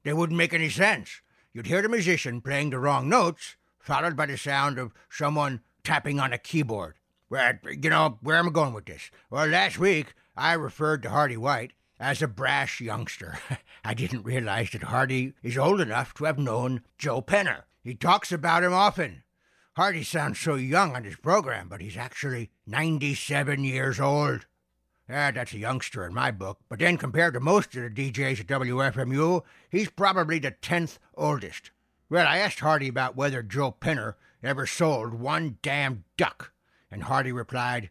They 0.03 0.13
wouldn't 0.13 0.37
make 0.37 0.53
any 0.53 0.69
sense. 0.69 1.21
You'd 1.53 1.67
hear 1.67 1.81
the 1.81 1.89
musician 1.89 2.41
playing 2.41 2.71
the 2.71 2.79
wrong 2.79 3.07
notes, 3.07 3.55
followed 3.79 4.15
by 4.15 4.25
the 4.25 4.37
sound 4.37 4.79
of 4.79 4.93
someone 5.09 5.61
tapping 5.83 6.19
on 6.19 6.33
a 6.33 6.37
keyboard. 6.37 6.95
Well, 7.29 7.53
you 7.69 7.89
know, 7.89 8.17
where 8.21 8.37
am 8.37 8.47
I 8.47 8.51
going 8.51 8.73
with 8.73 8.85
this? 8.85 9.11
Well, 9.29 9.47
last 9.47 9.77
week 9.77 10.13
I 10.35 10.53
referred 10.53 11.03
to 11.03 11.09
Hardy 11.09 11.37
White 11.37 11.73
as 11.99 12.21
a 12.21 12.27
brash 12.27 12.81
youngster. 12.81 13.39
I 13.83 13.93
didn't 13.93 14.23
realize 14.23 14.71
that 14.71 14.83
Hardy 14.83 15.33
is 15.41 15.57
old 15.57 15.79
enough 15.79 16.13
to 16.15 16.25
have 16.25 16.39
known 16.39 16.81
Joe 16.97 17.21
Penner. 17.21 17.63
He 17.83 17.95
talks 17.95 18.31
about 18.31 18.63
him 18.63 18.73
often. 18.73 19.23
Hardy 19.75 20.03
sounds 20.03 20.39
so 20.39 20.55
young 20.55 20.95
on 20.95 21.03
his 21.03 21.15
program, 21.15 21.67
but 21.69 21.81
he's 21.81 21.97
actually 21.97 22.51
97 22.67 23.63
years 23.63 23.99
old. 23.99 24.45
Yeah, 25.09 25.31
that's 25.31 25.53
a 25.53 25.57
youngster 25.57 26.05
in 26.05 26.13
my 26.13 26.31
book, 26.31 26.59
but 26.69 26.79
then 26.79 26.97
compared 26.97 27.33
to 27.33 27.41
most 27.41 27.75
of 27.75 27.83
the 27.83 28.11
DJs 28.11 28.39
at 28.39 28.47
WFMU, 28.47 29.43
he's 29.69 29.89
probably 29.89 30.39
the 30.39 30.51
10th 30.51 30.97
oldest. 31.15 31.71
Well, 32.09 32.25
I 32.25 32.37
asked 32.37 32.61
Hardy 32.61 32.87
about 32.87 33.15
whether 33.15 33.43
Joe 33.43 33.75
Penner 33.79 34.15
ever 34.41 34.65
sold 34.65 35.13
one 35.13 35.57
damn 35.61 36.05
duck, 36.15 36.53
and 36.89 37.03
Hardy 37.03 37.33
replied, 37.33 37.89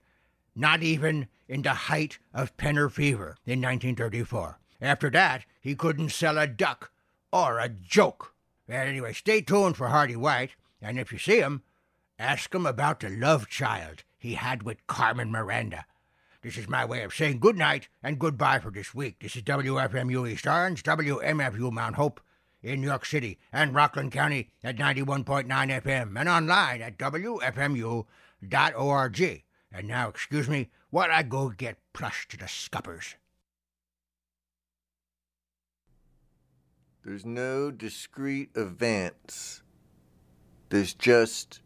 Not 0.57 0.83
even 0.83 1.29
in 1.49 1.63
the 1.63 1.75
height 1.75 2.19
of 2.33 2.57
Penner 2.57 2.91
fever 2.91 3.37
in 3.45 3.61
1934. 3.61 4.59
After 4.81 5.11
that, 5.11 5.45
he 5.61 5.75
couldn't 5.75 6.11
sell 6.11 6.39
a 6.39 6.47
duck 6.47 6.93
or 7.31 7.59
a 7.59 7.69
joke. 7.69 8.35
Well, 8.67 8.87
anyway, 8.87 9.13
stay 9.13 9.43
tuned 9.43 9.77
for 9.77 9.89
Hardy 9.89 10.17
White, 10.17 10.53
and 10.81 10.99
if 10.99 11.13
you 11.13 11.19
see 11.19 11.41
him, 11.41 11.63
ask 12.19 12.55
him 12.55 12.65
about 12.65 13.01
the 13.01 13.11
love 13.11 13.49
child 13.49 14.03
he 14.19 14.35
had 14.35 14.63
with 14.63 14.87
Carmen 14.87 15.31
Miranda. 15.31 15.85
This 16.43 16.59
is 16.59 16.69
my 16.69 16.85
way 16.85 17.03
of 17.05 17.15
saying 17.15 17.39
good 17.39 17.57
night 17.57 17.87
and 18.03 18.19
goodbye 18.19 18.59
for 18.59 18.73
this 18.73 18.93
week. 18.93 19.21
This 19.21 19.37
is 19.37 19.43
WFMU 19.43 20.29
East 20.29 20.45
Orange, 20.45 20.83
WMFU 20.83 21.71
Mount 21.71 21.95
Hope 21.95 22.21
in 22.65 22.81
New 22.81 22.89
York 22.89 23.07
City 23.07 23.39
and 23.53 23.73
Rockland 23.73 24.11
County 24.11 24.51
at 24.65 24.77
91.9 24.77 25.47
FM 25.47 26.19
and 26.19 26.29
online 26.29 26.83
at 26.83 26.99
WFMU.org. 26.99 28.07
And 29.75 29.89
now, 29.89 30.09
excuse 30.09 30.49
me, 30.49 30.71
while 30.91 31.13
I 31.13 31.23
go 31.23 31.51
get 31.51 31.79
plush 31.93 32.27
to 32.29 32.37
the 32.37 32.49
scuppers. 32.49 33.15
There's 37.05 37.25
no 37.25 37.71
discrete 37.71 38.51
events. 38.57 39.63
There's 40.71 40.93
just 40.95 41.61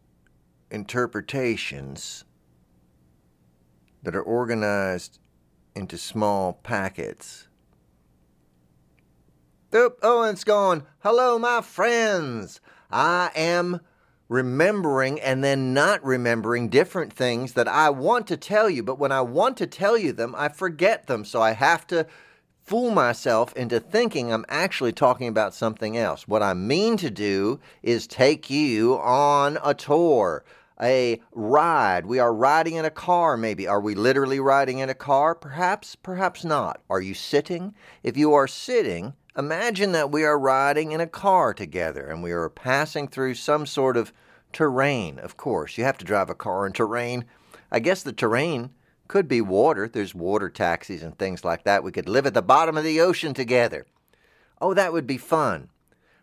interpretations 0.69 2.25
that 4.03 4.15
are 4.15 4.21
organized 4.21 5.19
into 5.75 5.97
small 5.97 6.53
packets. 6.53 7.47
Oop, 9.75 9.99
oh, 10.01 10.19
Owen's 10.19 10.43
gone. 10.43 10.83
Hello, 10.99 11.37
my 11.37 11.61
friends. 11.61 12.61
I 12.89 13.31
am 13.35 13.81
remembering 14.29 15.19
and 15.19 15.43
then 15.43 15.73
not 15.73 16.03
remembering 16.03 16.69
different 16.69 17.13
things 17.13 17.53
that 17.53 17.67
I 17.67 17.89
want 17.89 18.27
to 18.27 18.37
tell 18.37 18.69
you, 18.69 18.83
but 18.83 18.99
when 18.99 19.11
I 19.11 19.21
want 19.21 19.57
to 19.57 19.67
tell 19.67 19.97
you 19.97 20.13
them, 20.13 20.33
I 20.37 20.49
forget 20.49 21.07
them. 21.07 21.25
So 21.25 21.41
I 21.41 21.51
have 21.51 21.85
to 21.87 22.07
fool 22.63 22.91
myself 22.91 23.53
into 23.55 23.79
thinking 23.79 24.31
I'm 24.31 24.45
actually 24.49 24.91
talking 24.91 25.27
about 25.27 25.53
something 25.53 25.97
else. 25.97 26.27
What 26.27 26.43
I 26.43 26.53
mean 26.53 26.97
to 26.97 27.09
do 27.09 27.59
is 27.81 28.07
take 28.07 28.49
you 28.49 28.97
on 28.99 29.57
a 29.63 29.73
tour, 29.73 30.43
a 30.81 31.21
ride. 31.31 32.05
We 32.05 32.19
are 32.19 32.33
riding 32.33 32.75
in 32.75 32.85
a 32.85 32.89
car, 32.89 33.37
maybe. 33.37 33.67
Are 33.67 33.81
we 33.81 33.95
literally 33.95 34.39
riding 34.39 34.79
in 34.79 34.89
a 34.89 34.93
car? 34.93 35.35
Perhaps, 35.35 35.95
perhaps 35.95 36.43
not. 36.45 36.81
Are 36.89 37.01
you 37.01 37.13
sitting? 37.13 37.73
If 38.03 38.17
you 38.17 38.33
are 38.33 38.47
sitting, 38.47 39.13
Imagine 39.37 39.91
that 39.91 40.11
we 40.11 40.23
are 40.23 40.39
riding 40.39 40.93
in 40.93 40.99
a 40.99 41.05
car 41.05 41.53
together 41.53 42.07
and 42.07 42.23
we 42.23 42.31
are 42.31 42.49
passing 42.49 43.07
through 43.07 43.35
some 43.35 43.67
sort 43.67 43.95
of 43.95 44.11
terrain. 44.51 45.19
Of 45.19 45.37
course, 45.37 45.77
you 45.77 45.83
have 45.83 45.99
to 45.99 46.05
drive 46.05 46.31
a 46.31 46.35
car 46.35 46.65
in 46.65 46.73
terrain. 46.73 47.23
I 47.71 47.77
guess 47.77 48.01
the 48.01 48.13
terrain 48.13 48.71
could 49.07 49.27
be 49.27 49.41
water. 49.41 49.87
There's 49.87 50.15
water 50.15 50.49
taxis 50.49 51.03
and 51.03 51.15
things 51.15 51.45
like 51.45 51.65
that. 51.65 51.83
We 51.83 51.91
could 51.91 52.09
live 52.09 52.25
at 52.25 52.33
the 52.33 52.41
bottom 52.41 52.77
of 52.77 52.83
the 52.83 52.99
ocean 52.99 53.35
together. 53.35 53.85
Oh, 54.59 54.73
that 54.73 54.91
would 54.91 55.05
be 55.05 55.19
fun. 55.19 55.69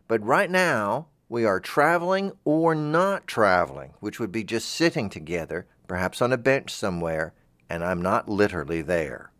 But 0.08 0.24
right 0.24 0.50
now, 0.50 1.06
we 1.28 1.44
are 1.44 1.60
traveling 1.60 2.32
or 2.44 2.74
not 2.74 3.26
traveling, 3.26 3.94
which 4.00 4.20
would 4.20 4.32
be 4.32 4.44
just 4.44 4.68
sitting 4.68 5.08
together, 5.08 5.66
perhaps 5.88 6.20
on 6.20 6.32
a 6.32 6.38
bench 6.38 6.70
somewhere, 6.70 7.32
and 7.68 7.82
I'm 7.84 8.02
not 8.02 8.28
literally 8.28 8.82
there. 8.82 9.30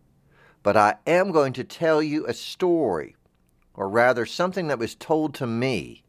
But 0.62 0.76
I 0.76 0.96
am 1.06 1.30
going 1.30 1.52
to 1.54 1.64
tell 1.64 2.02
you 2.02 2.26
a 2.26 2.34
story 2.34 3.16
or 3.74 3.88
rather 3.88 4.24
something 4.24 4.68
that 4.68 4.78
was 4.78 4.94
told 4.94 5.34
to 5.34 5.46
me 5.46 6.04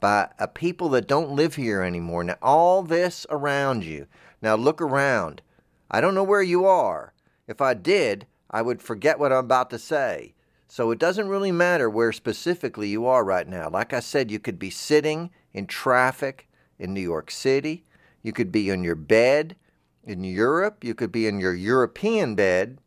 by 0.00 0.28
a 0.38 0.48
people 0.48 0.88
that 0.90 1.06
don't 1.06 1.30
live 1.30 1.54
here 1.54 1.82
anymore. 1.82 2.24
Now, 2.24 2.36
all 2.42 2.82
this 2.82 3.26
around 3.30 3.84
you. 3.84 4.06
Now, 4.42 4.56
look 4.56 4.80
around. 4.80 5.40
I 5.90 6.00
don't 6.00 6.14
know 6.14 6.24
where 6.24 6.42
you 6.42 6.66
are. 6.66 7.14
If 7.46 7.60
I 7.60 7.74
did, 7.74 8.26
I 8.50 8.62
would 8.62 8.82
forget 8.82 9.18
what 9.18 9.32
I'm 9.32 9.44
about 9.44 9.70
to 9.70 9.78
say. 9.78 10.34
So 10.68 10.90
it 10.90 10.98
doesn't 10.98 11.28
really 11.28 11.52
matter 11.52 11.88
where 11.88 12.12
specifically 12.12 12.88
you 12.88 13.06
are 13.06 13.24
right 13.24 13.46
now. 13.46 13.68
Like 13.68 13.92
I 13.92 14.00
said, 14.00 14.30
you 14.30 14.38
could 14.38 14.58
be 14.58 14.70
sitting 14.70 15.30
in 15.52 15.66
traffic 15.66 16.48
in 16.78 16.92
New 16.92 17.00
York 17.00 17.30
City. 17.30 17.84
You 18.22 18.32
could 18.32 18.50
be 18.50 18.70
in 18.70 18.82
your 18.82 18.94
bed 18.94 19.56
in 20.02 20.24
Europe. 20.24 20.82
You 20.82 20.94
could 20.94 21.12
be 21.12 21.26
in 21.26 21.40
your 21.40 21.54
European 21.54 22.34
bed 22.34 22.78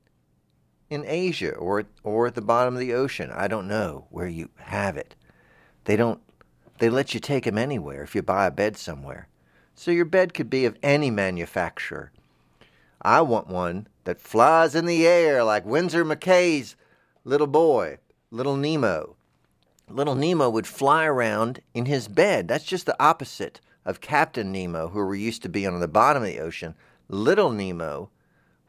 in 0.89 1.03
Asia 1.05 1.53
or 1.53 1.83
or 2.03 2.27
at 2.27 2.35
the 2.35 2.41
bottom 2.41 2.73
of 2.73 2.79
the 2.79 2.93
ocean. 2.93 3.31
I 3.31 3.47
don't 3.47 3.67
know 3.67 4.07
where 4.09 4.27
you 4.27 4.49
have 4.55 4.97
it. 4.97 5.15
They 5.85 5.95
don't 5.95 6.21
they 6.79 6.89
let 6.89 7.13
you 7.13 7.19
take 7.19 7.45
them 7.45 7.57
anywhere 7.57 8.03
if 8.03 8.15
you 8.15 8.21
buy 8.21 8.45
a 8.45 8.51
bed 8.51 8.77
somewhere. 8.77 9.27
So 9.75 9.91
your 9.91 10.05
bed 10.05 10.33
could 10.33 10.49
be 10.49 10.65
of 10.65 10.77
any 10.81 11.11
manufacturer. 11.11 12.11
I 13.01 13.21
want 13.21 13.47
one 13.47 13.87
that 14.05 14.19
flies 14.19 14.75
in 14.75 14.85
the 14.85 15.05
air 15.05 15.43
like 15.43 15.65
Winsor 15.65 16.03
McCay's 16.03 16.75
little 17.27 17.47
boy, 17.47 17.97
little 18.31 18.55
Nemo. 18.55 19.17
Little 19.89 20.15
Nemo 20.15 20.49
would 20.49 20.65
fly 20.65 21.05
around 21.05 21.59
in 21.73 21.85
his 21.85 22.07
bed. 22.07 22.47
That's 22.47 22.63
just 22.63 22.85
the 22.85 23.01
opposite 23.03 23.59
of 23.85 24.01
Captain 24.01 24.51
Nemo, 24.51 24.87
who 24.89 25.05
we 25.05 25.19
used 25.19 25.41
to 25.43 25.49
be 25.49 25.67
on 25.67 25.79
the 25.79 25.87
bottom 25.89 26.23
of 26.23 26.29
the 26.29 26.39
ocean. 26.39 26.73
Little 27.09 27.51
Nemo 27.51 28.09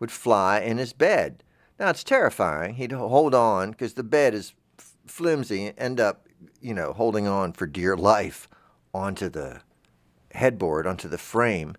would 0.01 0.11
fly 0.11 0.59
in 0.59 0.79
his 0.79 0.93
bed. 0.93 1.45
Now 1.79 1.91
it's 1.91 2.03
terrifying. 2.03 2.75
He'd 2.75 2.91
hold 2.91 3.35
on 3.35 3.71
because 3.71 3.95
the 3.95 4.03
bed 4.03 4.35
is 4.35 4.55
flimsy 5.07 5.67
and 5.69 5.79
end 5.79 6.01
up, 6.01 6.27
you 6.61 6.75
know, 6.75 6.93
holding 6.93 7.29
on 7.29 7.53
for 7.53 7.67
dear 7.67 7.97
life 7.97 8.49
onto 8.93 9.29
the 9.29 9.61
headboard, 10.33 10.85
onto 10.87 11.09
the 11.09 11.19
frame. 11.19 11.77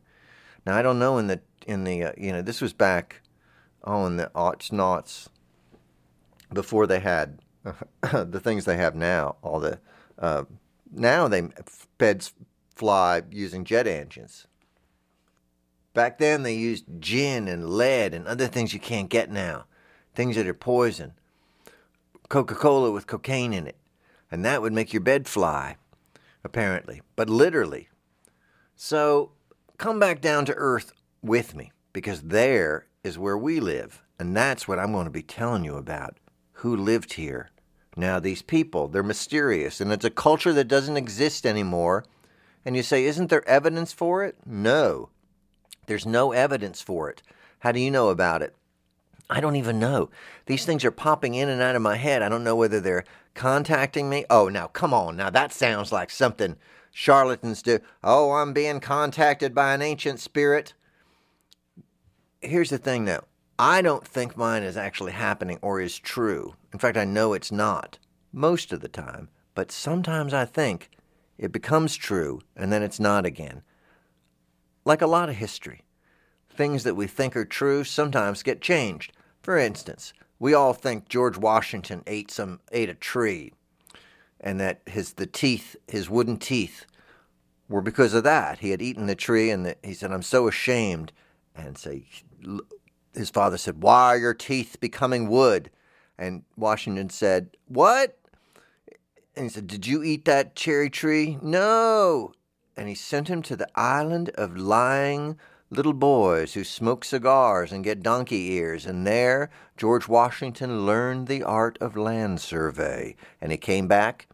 Now 0.66 0.78
I 0.78 0.82
don't 0.82 1.00
know 1.00 1.18
in 1.18 1.28
the 1.28 1.42
in 1.68 1.84
the 1.84 2.04
uh, 2.06 2.12
you 2.18 2.32
know 2.32 2.42
this 2.42 2.62
was 2.62 2.72
back 2.72 3.22
oh 3.84 4.06
in 4.06 4.16
the 4.16 4.32
aughts 4.34 4.72
noughts 4.72 5.30
before 6.54 6.88
they 6.88 7.00
had 7.00 7.40
the 8.12 8.40
things 8.40 8.66
they 8.66 8.78
have 8.78 8.96
now. 8.96 9.36
All 9.42 9.60
the 9.60 9.80
uh, 10.18 10.46
now 10.92 11.28
they 11.28 11.50
beds 11.98 12.34
fly 12.76 13.22
using 13.32 13.64
jet 13.64 13.88
engines. 13.88 14.48
Back 15.94 16.18
then 16.18 16.44
they 16.44 16.56
used 16.56 16.86
gin 17.00 17.48
and 17.48 17.70
lead 17.70 18.14
and 18.14 18.28
other 18.28 18.48
things 18.48 18.74
you 18.74 18.80
can't 18.80 19.10
get 19.10 19.30
now, 19.30 19.66
things 20.14 20.36
that 20.36 20.48
are 20.48 20.54
poison. 20.54 21.14
Coca 22.30 22.56
Cola 22.56 22.92
with 22.92 23.08
cocaine 23.08 23.54
in 23.54 23.66
it, 23.66 23.76
and 24.32 24.46
that 24.46 24.62
would 24.62 24.72
make 24.72 24.94
your 24.94 25.02
bed 25.02 25.28
fly, 25.28 25.78
apparently, 26.44 27.02
but 27.16 27.28
literally. 27.28 27.90
So 28.76 29.32
come 29.78 30.00
back 30.00 30.22
down 30.22 30.46
to 30.46 30.54
earth 30.54 30.94
with 31.24 31.56
me, 31.56 31.72
because 31.92 32.22
there 32.22 32.86
is 33.04 33.18
where 33.18 33.38
we 33.38 33.60
live, 33.60 34.04
and 34.20 34.38
that's 34.38 34.68
what 34.68 34.78
I'm 34.78 34.92
going 34.92 35.06
to 35.06 35.12
be 35.12 35.24
telling 35.24 35.66
you 35.66 35.76
about 35.76 36.18
who 36.60 36.76
lived 36.76 37.14
here. 37.14 37.52
Now, 37.96 38.20
these 38.20 38.42
people, 38.42 38.88
they're 38.88 39.04
mysterious, 39.04 39.80
and 39.82 39.92
it's 39.92 40.06
a 40.06 40.10
culture 40.10 40.54
that 40.54 40.68
doesn't 40.68 40.98
exist 40.98 41.46
anymore. 41.46 42.06
And 42.66 42.76
you 42.76 42.84
say, 42.84 43.06
isn't 43.06 43.30
there 43.30 43.48
evidence 43.48 43.94
for 43.94 44.24
it? 44.24 44.36
No. 44.46 45.10
There's 45.88 46.06
no 46.06 46.34
evidence 46.34 46.82
for 46.82 47.10
it. 47.10 47.22
How 47.60 47.72
do 47.72 47.80
you 47.80 47.90
know 47.90 48.10
about 48.10 48.42
it? 48.42 48.56
I 49.30 49.40
don't 49.40 49.56
even 49.56 49.80
know. 49.80 50.10
These 50.48 50.66
things 50.66 50.84
are 50.84 50.92
popping 50.92 51.34
in 51.34 51.50
and 51.50 51.62
out 51.62 51.76
of 51.76 51.82
my 51.82 51.96
head. 51.96 52.22
I 52.22 52.30
don't 52.30 52.44
know 52.44 52.56
whether 52.56 52.80
they're 52.80 53.06
contacting 53.36 54.10
me. 54.10 54.26
Oh, 54.30 54.50
now, 54.50 54.68
come 54.68 54.94
on. 54.94 55.16
Now, 55.16 55.30
that 55.30 55.54
sounds 55.54 55.92
like 55.92 56.10
something 56.10 56.58
charlatans 56.92 57.62
do. 57.62 57.80
Oh, 58.04 58.32
I'm 58.32 58.52
being 58.52 58.80
contacted 58.80 59.56
by 59.56 59.74
an 59.74 59.82
ancient 59.82 60.20
spirit. 60.20 60.74
Here's 62.42 62.70
the 62.70 62.78
thing, 62.78 63.06
though. 63.06 63.24
I 63.62 63.82
don't 63.82 64.08
think 64.08 64.38
mine 64.38 64.64
is 64.64 64.78
actually 64.78 65.12
happening 65.12 65.60
or 65.62 65.82
is 65.82 66.00
true. 66.00 66.56
In 66.72 66.80
fact, 66.80 66.98
I 66.98 67.04
know 67.04 67.34
it's 67.34 67.52
not 67.52 68.00
most 68.32 68.72
of 68.72 68.80
the 68.80 68.88
time. 68.88 69.28
But 69.54 69.70
sometimes 69.70 70.34
I 70.34 70.46
think 70.46 70.90
it 71.38 71.52
becomes 71.52 71.98
true 71.98 72.40
and 72.56 72.72
then 72.72 72.82
it's 72.82 73.02
not 73.02 73.26
again. 73.26 73.62
Like 74.86 75.02
a 75.02 75.08
lot 75.08 75.28
of 75.28 75.36
history. 75.36 75.84
Things 76.50 76.86
that 76.86 76.96
we 76.96 77.08
think 77.08 77.36
are 77.36 77.44
true 77.44 77.84
sometimes 77.84 78.44
get 78.44 78.62
changed. 78.62 79.12
For 79.42 79.58
instance, 79.58 80.14
we 80.40 80.54
all 80.54 80.74
think 80.74 81.10
George 81.10 81.38
Washington 81.38 82.04
ate 82.08 82.32
some 82.32 82.62
ate 82.72 82.90
a 82.90 82.94
tree 82.94 83.52
and 84.40 84.62
that 84.62 84.82
his 84.86 85.14
the 85.14 85.28
teeth, 85.28 85.76
his 85.90 86.10
wooden 86.10 86.38
teeth 86.38 86.86
were 87.68 87.82
because 87.82 88.14
of 88.14 88.24
that. 88.24 88.60
He 88.60 88.70
had 88.70 88.82
eaten 88.82 89.08
the 89.08 89.16
tree 89.16 89.50
and 89.50 89.66
the, 89.66 89.76
he 89.84 89.94
said, 89.94 90.14
"I'm 90.14 90.22
so 90.22 90.48
ashamed." 90.48 91.12
And 91.54 91.78
say 91.78 92.06
his 93.14 93.30
father 93.30 93.58
said, 93.58 93.84
Why 93.84 94.08
are 94.08 94.18
your 94.18 94.34
teeth 94.34 94.78
becoming 94.80 95.30
wood? 95.30 95.70
And 96.18 96.44
Washington 96.58 97.10
said, 97.10 97.58
What? 97.68 98.18
And 99.36 99.46
he 99.46 99.50
said, 99.50 99.68
Did 99.68 99.88
you 99.88 100.04
eat 100.04 100.26
that 100.26 100.56
cherry 100.56 100.90
tree? 100.90 101.38
No. 101.42 102.34
And 102.76 102.88
he 102.88 102.96
sent 102.96 103.28
him 103.28 103.42
to 103.44 103.56
the 103.56 103.70
island 103.76 104.30
of 104.36 104.58
lying 104.58 105.38
little 105.70 105.94
boys 105.94 106.54
who 106.54 106.64
smoke 106.64 107.06
cigars 107.06 107.72
and 107.72 107.84
get 107.84 108.02
donkey 108.02 108.52
ears. 108.54 108.86
And 108.86 109.06
there, 109.06 109.50
George 109.78 110.08
Washington 110.08 110.86
learned 110.86 111.28
the 111.28 111.44
art 111.44 111.78
of 111.80 111.96
land 111.96 112.42
survey. 112.42 113.16
And 113.42 113.52
he 113.52 113.58
came 113.58 113.88
back 113.88 114.28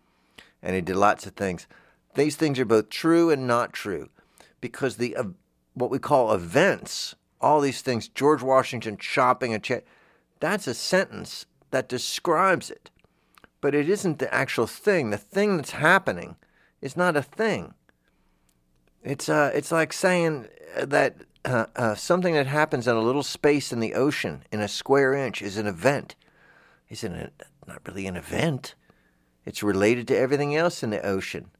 and 0.62 0.76
he 0.76 0.82
did 0.82 0.96
lots 0.96 1.26
of 1.26 1.34
things. 1.34 1.68
These 2.16 2.36
things 2.36 2.60
are 2.60 2.66
both 2.66 2.90
true 2.90 3.30
and 3.30 3.46
not 3.46 3.74
true 3.74 4.10
because 4.62 4.96
the 4.96 5.16
uh, 5.16 5.26
what 5.74 5.92
we 5.92 6.00
call 6.00 6.34
events 6.34 7.16
all 7.42 7.62
these 7.62 7.82
things, 7.82 8.08
George 8.08 8.42
Washington 8.42 8.98
chopping 8.98 9.54
a 9.54 9.60
chair, 9.60 9.84
that's 10.40 10.68
a 10.68 10.74
sentence 10.74 11.46
that 11.72 11.90
describes 11.90 12.70
it. 12.70 12.90
But 13.62 13.76
it 13.76 13.90
isn't 13.90 14.20
the 14.20 14.34
actual 14.34 14.68
thing. 14.68 15.10
The 15.10 15.18
thing 15.18 15.58
that's 15.58 15.72
happening 15.72 16.36
is 16.82 16.96
not 16.96 17.18
a 17.18 17.22
thing. 17.22 17.74
It's, 19.04 19.30
uh, 19.30 19.52
it's 19.54 19.72
like 19.72 19.94
saying 19.94 20.48
that 20.78 21.16
uh, 21.46 21.68
uh, 21.76 21.96
something 21.96 22.34
that 22.34 22.48
happens 22.48 22.88
in 22.88 22.96
a 22.96 23.02
little 23.02 23.24
space 23.24 23.72
in 23.72 23.80
the 23.80 23.94
ocean 23.94 24.44
in 24.52 24.62
a 24.62 24.68
square 24.68 25.14
inch 25.14 25.42
is 25.42 25.58
an 25.58 25.68
event. 25.68 26.16
Isn't 26.90 27.14
it 27.14 27.44
not 27.68 27.82
really 27.88 28.08
an 28.08 28.16
event? 28.16 28.76
It's 29.46 29.62
related 29.62 30.08
to 30.08 30.18
everything 30.18 30.56
else 30.56 30.82
in 30.82 30.90
the 30.90 31.06
ocean. 31.06 31.52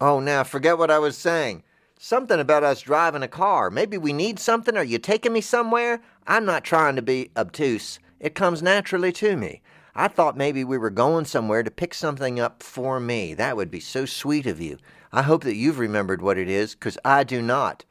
Oh, 0.00 0.20
now 0.20 0.42
forget 0.42 0.78
what 0.78 0.90
I 0.90 0.98
was 0.98 1.18
saying. 1.18 1.62
Something 2.02 2.40
about 2.40 2.64
us 2.64 2.80
driving 2.80 3.22
a 3.22 3.28
car. 3.28 3.68
Maybe 3.68 3.98
we 3.98 4.14
need 4.14 4.38
something. 4.38 4.74
Are 4.74 4.82
you 4.82 4.98
taking 4.98 5.34
me 5.34 5.42
somewhere? 5.42 6.00
I'm 6.26 6.46
not 6.46 6.64
trying 6.64 6.96
to 6.96 7.02
be 7.02 7.30
obtuse. 7.36 7.98
It 8.18 8.34
comes 8.34 8.62
naturally 8.62 9.12
to 9.12 9.36
me. 9.36 9.60
I 9.94 10.08
thought 10.08 10.34
maybe 10.34 10.64
we 10.64 10.78
were 10.78 10.88
going 10.88 11.26
somewhere 11.26 11.62
to 11.62 11.70
pick 11.70 11.92
something 11.92 12.40
up 12.40 12.62
for 12.62 13.00
me. 13.00 13.34
That 13.34 13.54
would 13.54 13.70
be 13.70 13.80
so 13.80 14.06
sweet 14.06 14.46
of 14.46 14.62
you. 14.62 14.78
I 15.12 15.20
hope 15.20 15.44
that 15.44 15.56
you've 15.56 15.78
remembered 15.78 16.22
what 16.22 16.38
it 16.38 16.48
is, 16.48 16.74
because 16.74 16.96
I 17.04 17.22
do 17.22 17.42
not. 17.42 17.84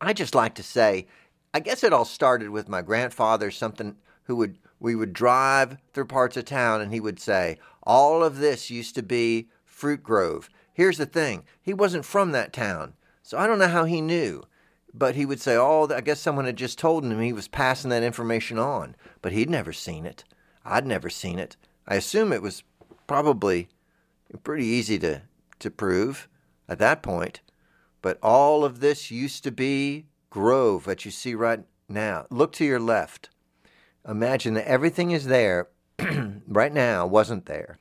I 0.00 0.14
just 0.14 0.34
like 0.34 0.56
to 0.56 0.64
say, 0.64 1.06
I 1.54 1.60
guess 1.60 1.84
it 1.84 1.92
all 1.92 2.04
started 2.04 2.50
with 2.50 2.68
my 2.68 2.82
grandfather, 2.82 3.52
something 3.52 3.94
who 4.24 4.34
would 4.34 4.58
we 4.80 4.96
would 4.96 5.12
drive 5.12 5.76
through 5.92 6.06
parts 6.06 6.36
of 6.36 6.44
town 6.44 6.80
and 6.80 6.92
he 6.92 6.98
would 6.98 7.20
say, 7.20 7.60
All 7.84 8.24
of 8.24 8.38
this 8.38 8.68
used 8.68 8.96
to 8.96 9.02
be 9.04 9.48
Fruit 9.64 10.02
Grove. 10.02 10.50
Here's 10.74 10.98
the 10.98 11.06
thing, 11.06 11.44
he 11.62 11.72
wasn't 11.72 12.04
from 12.04 12.32
that 12.32 12.52
town. 12.52 12.94
So 13.22 13.38
I 13.38 13.46
don't 13.46 13.58
know 13.58 13.68
how 13.68 13.84
he 13.84 14.00
knew, 14.00 14.42
but 14.92 15.14
he 15.14 15.24
would 15.24 15.40
say, 15.40 15.56
"Oh, 15.56 15.88
I 15.88 16.00
guess 16.00 16.20
someone 16.20 16.44
had 16.44 16.56
just 16.56 16.78
told 16.78 17.04
him 17.04 17.20
he 17.20 17.32
was 17.32 17.48
passing 17.48 17.90
that 17.90 18.02
information 18.02 18.58
on." 18.58 18.96
But 19.22 19.32
he'd 19.32 19.48
never 19.48 19.72
seen 19.72 20.06
it. 20.06 20.24
I'd 20.64 20.86
never 20.86 21.08
seen 21.08 21.38
it. 21.38 21.56
I 21.86 21.94
assume 21.94 22.32
it 22.32 22.42
was 22.42 22.64
probably 23.06 23.68
pretty 24.42 24.66
easy 24.66 24.98
to 25.00 25.22
to 25.60 25.70
prove 25.70 26.28
at 26.68 26.78
that 26.80 27.02
point. 27.02 27.40
But 28.02 28.18
all 28.22 28.64
of 28.64 28.80
this 28.80 29.10
used 29.10 29.44
to 29.44 29.52
be 29.52 30.06
Grove 30.30 30.84
that 30.84 31.04
you 31.04 31.10
see 31.10 31.34
right 31.34 31.64
now. 31.88 32.26
Look 32.30 32.52
to 32.52 32.64
your 32.64 32.80
left. 32.80 33.28
Imagine 34.08 34.54
that 34.54 34.66
everything 34.66 35.10
is 35.10 35.26
there 35.26 35.68
right 36.48 36.72
now, 36.72 37.06
wasn't 37.06 37.46
there. 37.46 37.78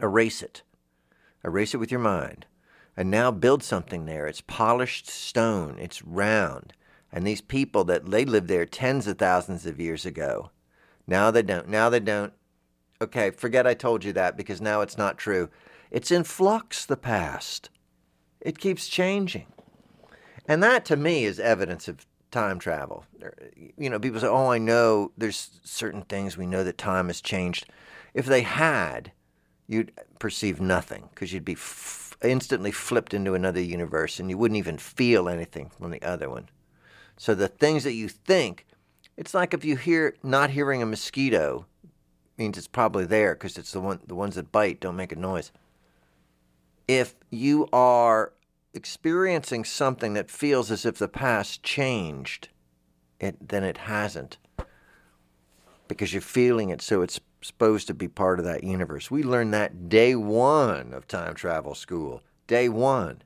Erase 0.00 0.42
it. 0.42 0.62
Erase 1.44 1.74
it 1.74 1.76
with 1.76 1.90
your 1.90 2.00
mind 2.00 2.46
and 2.96 3.10
now 3.10 3.30
build 3.30 3.62
something 3.62 4.06
there. 4.06 4.26
It's 4.26 4.40
polished 4.40 5.08
stone, 5.08 5.78
it's 5.78 6.02
round. 6.02 6.72
And 7.12 7.26
these 7.26 7.40
people 7.40 7.84
that 7.84 8.10
they 8.10 8.24
lived 8.24 8.48
there 8.48 8.66
tens 8.66 9.06
of 9.06 9.18
thousands 9.18 9.66
of 9.66 9.80
years 9.80 10.04
ago, 10.04 10.50
now 11.06 11.30
they 11.30 11.42
don't. 11.42 11.68
Now 11.68 11.88
they 11.88 12.00
don't. 12.00 12.32
Okay, 13.00 13.30
forget 13.30 13.66
I 13.66 13.74
told 13.74 14.04
you 14.04 14.12
that 14.14 14.36
because 14.36 14.60
now 14.60 14.80
it's 14.80 14.98
not 14.98 15.18
true. 15.18 15.50
It's 15.90 16.10
in 16.10 16.24
flux, 16.24 16.84
the 16.84 16.96
past. 16.96 17.70
It 18.40 18.58
keeps 18.58 18.88
changing. 18.88 19.46
And 20.48 20.62
that 20.62 20.84
to 20.86 20.96
me 20.96 21.24
is 21.24 21.38
evidence 21.38 21.88
of 21.88 22.06
time 22.30 22.58
travel. 22.58 23.04
Er, 23.22 23.34
you 23.76 23.90
know, 23.90 23.98
people 23.98 24.20
say, 24.20 24.26
oh, 24.26 24.48
I 24.48 24.58
know 24.58 25.12
there's 25.16 25.60
certain 25.62 26.02
things 26.02 26.36
we 26.36 26.46
know 26.46 26.64
that 26.64 26.78
time 26.78 27.06
has 27.08 27.20
changed. 27.20 27.66
If 28.14 28.26
they 28.26 28.42
had, 28.42 29.12
you'd 29.66 29.92
perceive 30.18 30.60
nothing 30.60 31.08
because 31.10 31.32
you'd 31.32 31.44
be 31.44 31.54
instantly 32.22 32.72
flipped 32.72 33.14
into 33.14 33.34
another 33.34 33.60
universe 33.60 34.18
and 34.18 34.30
you 34.30 34.38
wouldn't 34.38 34.58
even 34.58 34.78
feel 34.78 35.28
anything 35.28 35.70
from 35.70 35.90
the 35.90 36.02
other 36.02 36.30
one. 36.30 36.48
So 37.16 37.34
the 37.34 37.48
things 37.48 37.84
that 37.84 37.92
you 37.92 38.08
think, 38.08 38.66
it's 39.16 39.34
like 39.34 39.54
if 39.54 39.64
you 39.64 39.76
hear 39.76 40.14
not 40.22 40.50
hearing 40.50 40.82
a 40.82 40.86
mosquito 40.86 41.66
means 42.36 42.58
it's 42.58 42.68
probably 42.68 43.06
there 43.06 43.34
because 43.34 43.56
it's 43.56 43.72
the 43.72 43.80
one 43.80 44.00
the 44.06 44.14
ones 44.14 44.34
that 44.34 44.52
bite 44.52 44.80
don't 44.80 44.96
make 44.96 45.12
a 45.12 45.16
noise. 45.16 45.52
If 46.86 47.14
you 47.30 47.68
are 47.72 48.32
experiencing 48.74 49.64
something 49.64 50.14
that 50.14 50.30
feels 50.30 50.70
as 50.70 50.84
if 50.84 50.98
the 50.98 51.08
past 51.08 51.62
changed, 51.62 52.48
it 53.18 53.48
then 53.48 53.64
it 53.64 53.78
hasn't. 53.78 54.36
Because 55.88 56.12
you're 56.12 56.20
feeling 56.20 56.70
it 56.70 56.82
so 56.82 57.02
it's 57.02 57.20
supposed 57.46 57.86
to 57.86 57.94
be 57.94 58.08
part 58.08 58.38
of 58.38 58.44
that 58.44 58.64
universe. 58.64 59.10
We 59.10 59.22
learned 59.22 59.54
that 59.54 59.88
day 59.88 60.14
one 60.14 60.92
of 60.92 61.06
time 61.06 61.34
travel 61.34 61.74
school. 61.74 62.22
Day 62.46 62.68
one. 62.68 63.22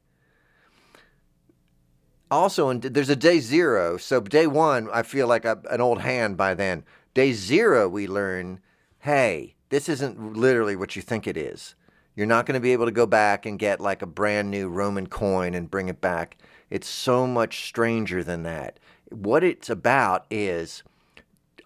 Also, 2.30 2.68
and 2.68 2.82
there's 2.82 3.08
a 3.08 3.16
day 3.16 3.40
zero. 3.40 3.96
So, 3.96 4.20
day 4.20 4.46
one, 4.46 4.88
I 4.92 5.02
feel 5.02 5.26
like 5.26 5.44
an 5.44 5.80
old 5.80 6.02
hand 6.02 6.36
by 6.36 6.54
then. 6.54 6.84
Day 7.12 7.32
zero, 7.32 7.88
we 7.88 8.06
learn 8.06 8.60
hey, 9.00 9.54
this 9.70 9.88
isn't 9.88 10.36
literally 10.36 10.76
what 10.76 10.94
you 10.94 11.00
think 11.00 11.26
it 11.26 11.36
is. 11.36 11.74
You're 12.14 12.26
not 12.26 12.44
going 12.44 12.54
to 12.54 12.60
be 12.60 12.72
able 12.72 12.84
to 12.84 12.92
go 12.92 13.06
back 13.06 13.46
and 13.46 13.58
get 13.58 13.80
like 13.80 14.02
a 14.02 14.06
brand 14.06 14.50
new 14.50 14.68
Roman 14.68 15.06
coin 15.06 15.54
and 15.54 15.70
bring 15.70 15.88
it 15.88 16.00
back. 16.00 16.36
It's 16.68 16.88
so 16.88 17.26
much 17.26 17.66
stranger 17.66 18.22
than 18.22 18.42
that. 18.42 18.78
What 19.10 19.42
it's 19.42 19.70
about 19.70 20.26
is 20.30 20.82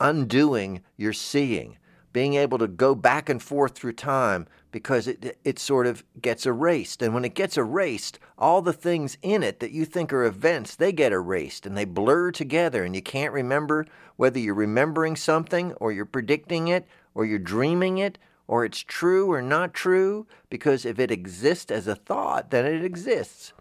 undoing 0.00 0.82
your 0.96 1.12
seeing, 1.12 1.76
being 2.14 2.34
able 2.34 2.58
to 2.58 2.68
go 2.68 2.94
back 2.94 3.28
and 3.28 3.42
forth 3.42 3.74
through 3.74 3.92
time 3.92 4.46
because 4.70 5.08
it, 5.08 5.36
it 5.44 5.58
sort 5.58 5.84
of 5.86 6.04
gets 6.22 6.46
erased. 6.46 7.02
And 7.02 7.12
when 7.12 7.24
it 7.24 7.34
gets 7.34 7.58
erased, 7.58 8.20
all 8.38 8.62
the 8.62 8.72
things 8.72 9.18
in 9.20 9.42
it 9.42 9.58
that 9.58 9.72
you 9.72 9.84
think 9.84 10.12
are 10.12 10.24
events, 10.24 10.76
they 10.76 10.92
get 10.92 11.12
erased 11.12 11.66
and 11.66 11.76
they 11.76 11.84
blur 11.84 12.30
together, 12.30 12.84
and 12.84 12.94
you 12.94 13.02
can't 13.02 13.32
remember 13.32 13.84
whether 14.16 14.38
you're 14.38 14.54
remembering 14.54 15.16
something 15.16 15.72
or 15.74 15.90
you're 15.92 16.06
predicting 16.06 16.68
it 16.68 16.86
or 17.14 17.26
you're 17.26 17.38
dreaming 17.38 17.98
it 17.98 18.16
or 18.46 18.64
it's 18.64 18.80
true 18.80 19.32
or 19.32 19.42
not 19.42 19.74
true, 19.74 20.26
because 20.50 20.84
if 20.84 20.98
it 20.98 21.10
exists 21.10 21.70
as 21.70 21.88
a 21.88 21.96
thought, 21.96 22.50
then 22.50 22.64
it 22.64 22.84
exists. 22.84 23.52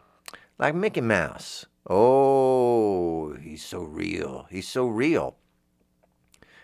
Like 0.60 0.76
Mickey 0.76 1.02
Mouse. 1.02 1.66
Oh, 1.90 3.34
he's 3.34 3.66
so 3.66 3.82
real. 3.82 4.46
He's 4.52 4.68
so 4.68 4.86
real. 4.86 5.38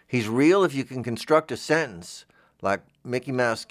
He's 0.10 0.28
real 0.28 0.64
if 0.64 0.74
you 0.74 0.86
can 0.86 1.04
construct 1.04 1.52
a 1.52 1.58
sentence 1.58 2.26
like 2.64 2.82
Mickey 3.06 3.32
Mouse 3.32 3.64